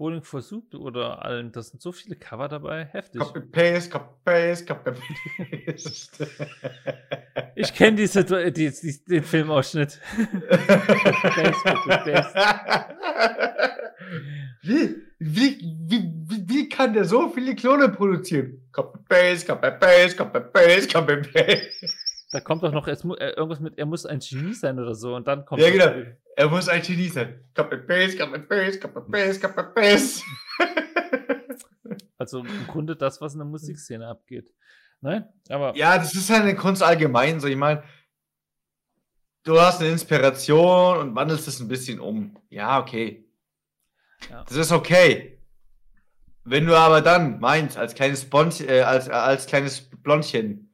[0.00, 3.20] Bowling Soup oder allen, das sind so viele Cover dabei, heftig.
[3.20, 4.92] Copy paste, copy paste, copy
[5.66, 6.26] paste.
[7.54, 10.00] Ich kenne diese, die, die, den Filmausschnitt.
[14.62, 18.66] wie, wie, wie, wie kann der so viele Klone produzieren?
[18.72, 21.88] Copy paste, copy paste, copy paste, copy paste.
[22.32, 24.94] Da kommt doch noch es mu- äh, irgendwas mit, er muss ein Genie sein oder
[24.94, 26.10] so und dann kommt Ja, genau.
[26.36, 27.44] Er muss ein Genie sein.
[27.54, 30.22] Copy paste, copy paste, copy paste, copy paste.
[32.18, 34.52] Also im Grunde das, was in der Musikszene abgeht.
[35.00, 37.48] Nein, aber Ja, das ist halt eine Kunst allgemein so.
[37.48, 37.82] Ich meine,
[39.44, 42.36] du hast eine Inspiration und wandelst es ein bisschen um.
[42.50, 43.26] Ja, okay.
[44.28, 44.44] Ja.
[44.44, 45.38] Das ist okay.
[46.44, 50.69] Wenn du aber dann meinst, als kleines Blond, äh, als, äh, als kleines Blondchen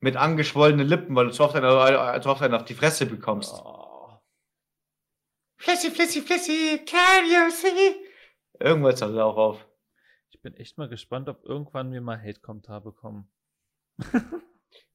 [0.00, 3.06] mit angeschwollenen Lippen, weil du zu oft einen, äh, zu oft einen auf die Fresse
[3.06, 3.52] bekommst.
[3.54, 3.86] Oh,
[5.58, 7.96] Flissy, flissy, flissy, can you see?
[8.60, 9.66] Irgendwas hört auch auf.
[10.30, 13.28] ich bin echt mal gespannt, ob irgendwann wir mal Hate-Kommentar bekommen.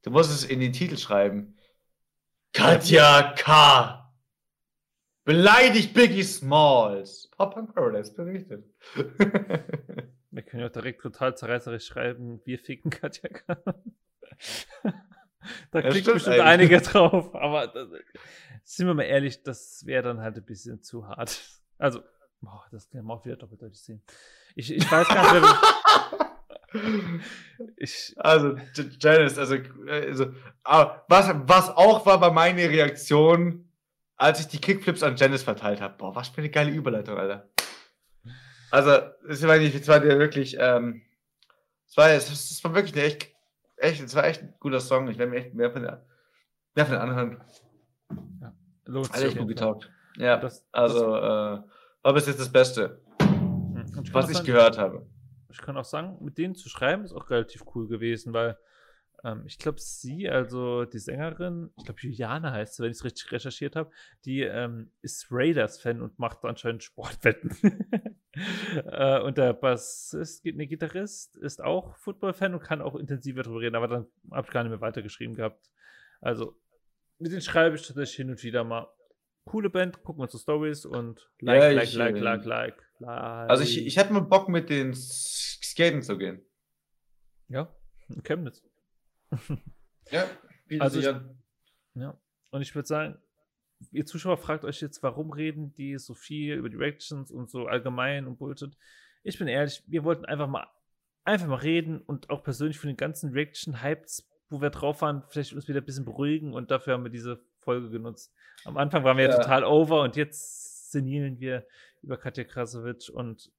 [0.03, 1.57] Du musst es in den Titel schreiben.
[2.53, 4.11] Katja K.
[5.23, 7.29] Beleidigt Biggie Smalls.
[7.31, 8.65] Pop Punk Paradise berichtet.
[10.33, 13.57] Wir können ja auch direkt total zerreißerisch schreiben, wir ficken Katja K.
[15.71, 16.41] da Ja, klickt stimmt bestimmt eigentlich.
[16.41, 17.89] einige drauf, aber das,
[18.63, 21.41] sind wir mal ehrlich, das wäre dann halt ein bisschen zu hart.
[21.77, 22.01] Also,
[22.41, 24.03] boah, das kann man auch wieder doppeldeutig sehen.
[24.55, 25.55] Ich, ich weiß gar nicht,
[27.77, 28.55] ich, also,
[28.99, 30.33] Janice, also, äh, also
[30.63, 33.67] ah, was, was auch war bei meiner Reaktion,
[34.15, 35.97] als ich die Kickflips an Janice verteilt habe.
[35.97, 37.49] Boah, was für eine geile Überleitung, Alter.
[38.69, 41.01] Also, es war nicht, es war dir wirklich, ähm,
[41.87, 43.33] es war, es, es war wirklich eine echt,
[43.81, 45.07] echt, es war echt ein guter Song.
[45.09, 46.05] Ich werde mir echt mehr von der,
[46.75, 47.41] mehr von anhören.
[49.13, 49.91] sich echt auf gut getaugt.
[50.17, 51.61] Ja, Das- also, äh,
[52.03, 55.05] war bis jetzt das Beste, Hm, kann was ich sagen, gehört habe.
[55.49, 58.57] ich kann auch sagen, mit denen zu schreiben ist auch relativ cool gewesen, weil
[59.23, 63.03] Ähm, ich glaube, sie, also die Sängerin, ich glaube, Juliane heißt sie, wenn ich es
[63.03, 63.91] richtig recherchiert habe,
[64.25, 67.55] die ähm, ist Raiders-Fan und macht anscheinend Sportwetten.
[68.85, 73.75] äh, und der Bassist, ne, Gitarrist, ist auch Football-Fan und kann auch intensiver darüber reden,
[73.75, 75.69] aber dann habe ich gar nicht mehr weitergeschrieben gehabt.
[76.19, 76.57] Also,
[77.19, 78.87] mit denen schreibe ich tatsächlich hin und wieder mal.
[79.43, 82.77] Coole Band, gucken wir uns die Stories und like, ja, like, ich, like, like, like,
[82.99, 86.45] like, Also ich, ich hätte mal Bock mit den Skaten zu gehen.
[87.47, 87.75] Ja,
[88.07, 88.63] in Chemnitz.
[90.11, 90.25] Ja,
[90.79, 91.05] also ich,
[91.95, 92.19] ja.
[92.49, 93.17] Und ich würde sagen,
[93.91, 97.67] ihr Zuschauer fragt euch jetzt, warum reden die so viel über die Reactions und so
[97.67, 98.77] allgemein und Bullshit.
[99.23, 100.67] Ich bin ehrlich, wir wollten einfach mal
[101.23, 105.53] einfach mal reden und auch persönlich von den ganzen Reaction-Hypes, wo wir drauf waren, vielleicht
[105.53, 108.33] uns wieder ein bisschen beruhigen und dafür haben wir diese Folge genutzt.
[108.65, 111.65] Am Anfang waren wir ja, total over und jetzt senilen wir
[112.01, 113.51] über Katja Krasowitsch und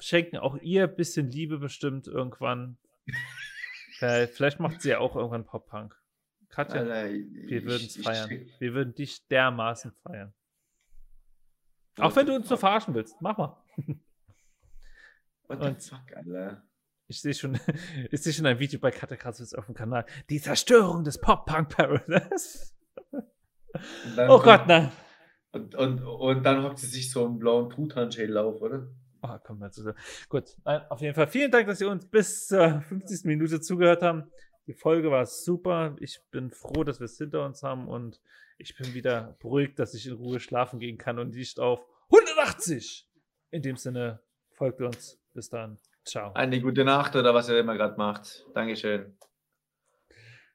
[0.00, 2.78] schenken auch ihr ein bisschen Liebe bestimmt irgendwann.
[3.98, 5.94] Vielleicht macht sie ja auch irgendwann Pop-Punk.
[6.48, 8.30] Katja, Alter, wir würden es feiern.
[8.30, 10.32] Ich, wir würden dich dermaßen feiern.
[11.98, 13.20] Auch wenn du uns nur verarschen willst.
[13.20, 13.62] Mach mal.
[15.48, 16.62] Und fuck, Alter.
[17.06, 17.58] Ich sehe schon,
[18.10, 20.06] ich sehe schon ein Video bei Katja Kratzwitz auf dem Kanal.
[20.30, 22.72] Die Zerstörung des Pop-Punk-Paradise.
[24.28, 24.90] Oh Gott, nein.
[25.52, 28.88] Und, und, und dann hockt sie sich so einen blauen Truthahn-Schädel auf, oder?
[29.26, 29.94] Oh, komm mal zu.
[30.28, 33.24] Gut, Nein, auf jeden Fall vielen Dank, dass ihr uns bis zur 50.
[33.24, 34.30] Minute zugehört haben.
[34.66, 35.96] Die Folge war super.
[35.98, 38.20] Ich bin froh, dass wir es hinter uns haben und
[38.58, 41.80] ich bin wieder beruhigt, dass ich in Ruhe schlafen gehen kann und nicht auf
[42.12, 43.08] 180.
[43.50, 44.20] In dem Sinne,
[44.52, 45.18] folgt uns.
[45.32, 45.78] Bis dann.
[46.04, 46.32] Ciao.
[46.34, 48.44] Eine gute Nacht oder was ihr immer gerade macht.
[48.52, 49.16] Dankeschön.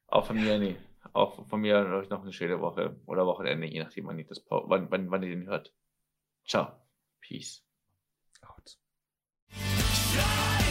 [0.05, 0.75] Auch von mir, nee.
[1.13, 4.45] Auch von mir euch noch eine schöne Woche oder Wochenende, je nachdem, wann ihr, das,
[4.49, 5.73] wann, wann, wann ihr den hört.
[6.45, 6.71] Ciao.
[7.19, 7.63] Peace.
[10.15, 10.68] Yeah!